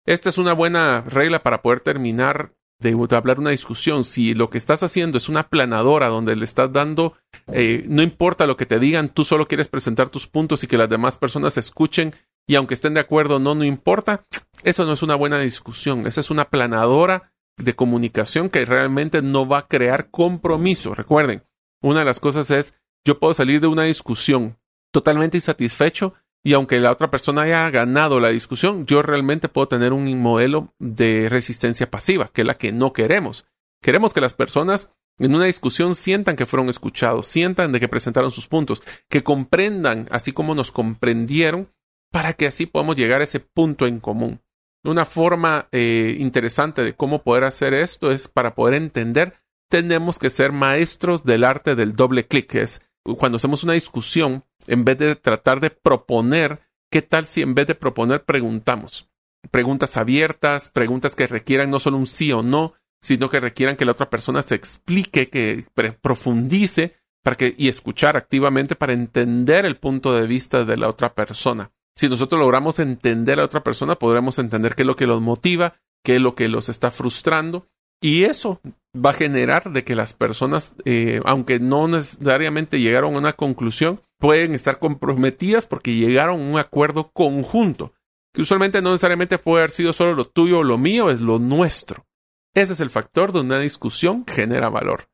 Esta 0.05 0.29
es 0.29 0.37
una 0.37 0.53
buena 0.53 1.01
regla 1.01 1.43
para 1.43 1.61
poder 1.61 1.79
terminar 1.79 2.53
de, 2.79 2.97
hablar 3.11 3.39
una 3.39 3.51
discusión. 3.51 4.03
Si 4.03 4.33
lo 4.33 4.49
que 4.49 4.57
estás 4.57 4.83
haciendo 4.83 5.17
es 5.17 5.29
una 5.29 5.49
planadora 5.49 6.07
donde 6.07 6.35
le 6.35 6.45
estás 6.45 6.71
dando, 6.71 7.13
eh, 7.47 7.85
no 7.87 8.01
importa 8.01 8.47
lo 8.47 8.57
que 8.57 8.65
te 8.65 8.79
digan, 8.79 9.09
tú 9.09 9.23
solo 9.23 9.47
quieres 9.47 9.67
presentar 9.67 10.09
tus 10.09 10.27
puntos 10.27 10.63
y 10.63 10.67
que 10.67 10.77
las 10.77 10.89
demás 10.89 11.17
personas 11.17 11.57
escuchen 11.57 12.15
y 12.47 12.55
aunque 12.55 12.73
estén 12.73 12.95
de 12.95 13.01
acuerdo 13.01 13.37
no, 13.37 13.53
no 13.53 13.63
importa, 13.63 14.25
eso 14.63 14.85
no 14.85 14.93
es 14.93 15.03
una 15.03 15.15
buena 15.15 15.39
discusión. 15.39 16.07
Esa 16.07 16.21
es 16.21 16.31
una 16.31 16.49
planadora 16.49 17.31
de 17.57 17.75
comunicación 17.75 18.49
que 18.49 18.65
realmente 18.65 19.21
no 19.21 19.47
va 19.47 19.59
a 19.59 19.67
crear 19.67 20.09
compromiso. 20.09 20.95
Recuerden, 20.95 21.43
una 21.81 21.99
de 21.99 22.05
las 22.05 22.19
cosas 22.19 22.49
es, 22.49 22.73
yo 23.05 23.19
puedo 23.19 23.33
salir 23.33 23.61
de 23.61 23.67
una 23.67 23.83
discusión 23.83 24.57
totalmente 24.91 25.37
insatisfecho 25.37 26.15
y 26.43 26.53
aunque 26.53 26.79
la 26.79 26.91
otra 26.91 27.11
persona 27.11 27.43
haya 27.43 27.69
ganado 27.69 28.19
la 28.19 28.29
discusión, 28.29 28.85
yo 28.85 29.01
realmente 29.01 29.49
puedo 29.49 29.67
tener 29.67 29.93
un 29.93 30.21
modelo 30.21 30.73
de 30.79 31.27
resistencia 31.29 31.91
pasiva, 31.91 32.29
que 32.33 32.41
es 32.41 32.47
la 32.47 32.57
que 32.57 32.71
no 32.71 32.93
queremos. 32.93 33.45
Queremos 33.81 34.13
que 34.13 34.21
las 34.21 34.33
personas 34.33 34.91
en 35.17 35.35
una 35.35 35.45
discusión 35.45 35.95
sientan 35.95 36.37
que 36.37 36.45
fueron 36.45 36.69
escuchados, 36.69 37.27
sientan 37.27 37.73
de 37.73 37.79
que 37.79 37.89
presentaron 37.89 38.31
sus 38.31 38.47
puntos, 38.47 38.81
que 39.09 39.23
comprendan 39.23 40.07
así 40.11 40.31
como 40.31 40.55
nos 40.55 40.71
comprendieron, 40.71 41.73
para 42.11 42.33
que 42.33 42.47
así 42.47 42.65
podamos 42.65 42.95
llegar 42.95 43.21
a 43.21 43.25
ese 43.25 43.41
punto 43.41 43.85
en 43.85 43.99
común. 43.99 44.41
Una 44.83 45.03
forma 45.03 45.67
eh, 45.71 46.15
interesante 46.19 46.83
de 46.83 46.95
cómo 46.95 47.21
poder 47.21 47.43
hacer 47.43 47.73
esto 47.73 48.11
es 48.11 48.29
para 48.29 48.55
poder 48.55 48.75
entender, 48.75 49.41
tenemos 49.69 50.17
que 50.19 50.29
ser 50.29 50.53
maestros 50.53 51.25
del 51.25 51.43
arte 51.43 51.75
del 51.75 51.95
doble 51.95 52.25
clic, 52.27 52.55
es 52.55 52.81
cuando 53.17 53.35
hacemos 53.35 53.63
una 53.63 53.73
discusión, 53.73 54.45
en 54.67 54.85
vez 54.85 54.97
de 54.97 55.15
tratar 55.15 55.59
de 55.59 55.69
proponer, 55.69 56.59
¿qué 56.91 57.01
tal 57.01 57.25
si 57.25 57.41
en 57.41 57.55
vez 57.55 57.67
de 57.67 57.75
proponer 57.75 58.23
preguntamos? 58.23 59.09
Preguntas 59.51 59.97
abiertas, 59.97 60.69
preguntas 60.69 61.15
que 61.15 61.27
requieran 61.27 61.69
no 61.69 61.79
solo 61.79 61.97
un 61.97 62.07
sí 62.07 62.31
o 62.31 62.43
no, 62.43 62.73
sino 63.01 63.29
que 63.29 63.39
requieran 63.39 63.77
que 63.77 63.85
la 63.85 63.93
otra 63.93 64.09
persona 64.09 64.41
se 64.41 64.55
explique, 64.55 65.29
que 65.29 65.63
profundice 66.01 66.95
para 67.23 67.37
que, 67.37 67.55
y 67.57 67.67
escuchar 67.67 68.17
activamente 68.17 68.75
para 68.75 68.93
entender 68.93 69.65
el 69.65 69.77
punto 69.77 70.13
de 70.13 70.27
vista 70.27 70.65
de 70.65 70.77
la 70.77 70.89
otra 70.89 71.13
persona. 71.13 71.71
Si 71.95 72.09
nosotros 72.09 72.39
logramos 72.39 72.79
entender 72.79 73.39
a 73.39 73.45
otra 73.45 73.63
persona, 73.63 73.95
podremos 73.95 74.39
entender 74.39 74.75
qué 74.75 74.83
es 74.83 74.87
lo 74.87 74.95
que 74.95 75.07
los 75.07 75.21
motiva, 75.21 75.75
qué 76.03 76.15
es 76.15 76.21
lo 76.21 76.35
que 76.35 76.47
los 76.47 76.69
está 76.69 76.91
frustrando 76.91 77.67
y 78.01 78.23
eso 78.23 78.61
va 78.95 79.11
a 79.11 79.13
generar 79.13 79.71
de 79.71 79.83
que 79.83 79.95
las 79.95 80.13
personas, 80.13 80.75
eh, 80.85 81.21
aunque 81.25 81.59
no 81.59 81.87
necesariamente 81.87 82.79
llegaron 82.79 83.15
a 83.15 83.17
una 83.17 83.33
conclusión, 83.33 84.01
pueden 84.19 84.53
estar 84.53 84.79
comprometidas 84.79 85.65
porque 85.65 85.95
llegaron 85.95 86.39
a 86.39 86.43
un 86.43 86.59
acuerdo 86.59 87.11
conjunto, 87.11 87.93
que 88.33 88.41
usualmente 88.41 88.81
no 88.81 88.91
necesariamente 88.91 89.37
puede 89.37 89.63
haber 89.63 89.71
sido 89.71 89.93
solo 89.93 90.13
lo 90.13 90.25
tuyo 90.25 90.59
o 90.59 90.63
lo 90.63 90.77
mío, 90.77 91.09
es 91.09 91.21
lo 91.21 91.39
nuestro. 91.39 92.05
Ese 92.53 92.73
es 92.73 92.79
el 92.79 92.89
factor 92.89 93.31
donde 93.31 93.55
una 93.55 93.63
discusión 93.63 94.25
genera 94.27 94.69
valor. 94.69 95.09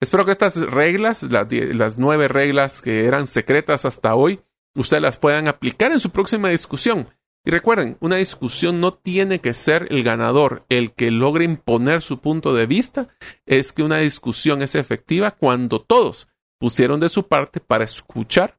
Espero 0.00 0.24
que 0.24 0.32
estas 0.32 0.56
reglas, 0.56 1.22
las 1.22 1.98
nueve 1.98 2.28
reglas 2.28 2.82
que 2.82 3.06
eran 3.06 3.26
secretas 3.26 3.84
hasta 3.84 4.14
hoy, 4.14 4.40
ustedes 4.74 5.02
las 5.02 5.16
puedan 5.16 5.48
aplicar 5.48 5.92
en 5.92 6.00
su 6.00 6.10
próxima 6.10 6.48
discusión 6.48 7.08
y 7.44 7.50
recuerden, 7.50 7.96
una 7.98 8.16
discusión 8.16 8.80
no 8.80 8.94
tiene 8.94 9.40
que 9.40 9.52
ser 9.52 9.88
el 9.90 10.04
ganador, 10.04 10.64
el 10.68 10.92
que 10.92 11.10
logre 11.10 11.44
imponer 11.44 12.00
su 12.00 12.20
punto 12.20 12.54
de 12.54 12.66
vista, 12.66 13.08
es 13.46 13.72
que 13.72 13.82
una 13.82 13.98
discusión 13.98 14.62
es 14.62 14.76
efectiva 14.76 15.32
cuando 15.32 15.80
todos 15.80 16.28
pusieron 16.62 17.00
de 17.00 17.08
su 17.08 17.26
parte 17.26 17.58
para 17.58 17.82
escuchar, 17.82 18.56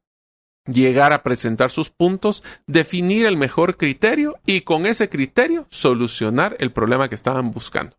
llegar 0.66 1.14
a 1.14 1.24
presentar 1.24 1.70
sus 1.70 1.90
puntos, 1.90 2.44
definir 2.68 3.26
el 3.26 3.38
mejor 3.38 3.78
criterio 3.78 4.42
y 4.46 4.62
con 4.62 4.86
ese 4.86 5.08
criterio 5.08 5.68
solucionar 5.70 6.58
el 6.60 6.74
problema 6.74 7.08
que 7.08 7.16
estaban 7.16 7.52
buscando. 7.52 7.96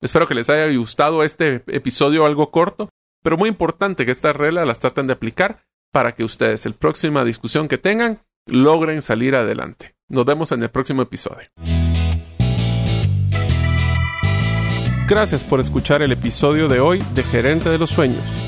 Espero 0.00 0.28
que 0.28 0.36
les 0.36 0.48
haya 0.48 0.72
gustado 0.78 1.24
este 1.24 1.64
episodio 1.66 2.24
algo 2.24 2.52
corto, 2.52 2.88
pero 3.24 3.36
muy 3.36 3.48
importante 3.48 4.06
que 4.06 4.12
estas 4.12 4.36
reglas 4.36 4.64
las 4.64 4.78
traten 4.78 5.08
de 5.08 5.14
aplicar 5.14 5.64
para 5.92 6.14
que 6.14 6.22
ustedes, 6.22 6.64
el 6.64 6.74
próxima 6.74 7.24
discusión 7.24 7.66
que 7.66 7.78
tengan, 7.78 8.20
logren 8.46 9.02
salir 9.02 9.34
adelante. 9.34 9.96
Nos 10.08 10.24
vemos 10.24 10.52
en 10.52 10.62
el 10.62 10.70
próximo 10.70 11.02
episodio. 11.02 11.48
Gracias 15.08 15.42
por 15.42 15.58
escuchar 15.58 16.02
el 16.02 16.12
episodio 16.12 16.68
de 16.68 16.78
hoy 16.78 17.02
de 17.16 17.24
Gerente 17.24 17.70
de 17.70 17.78
los 17.78 17.90
Sueños. 17.90 18.47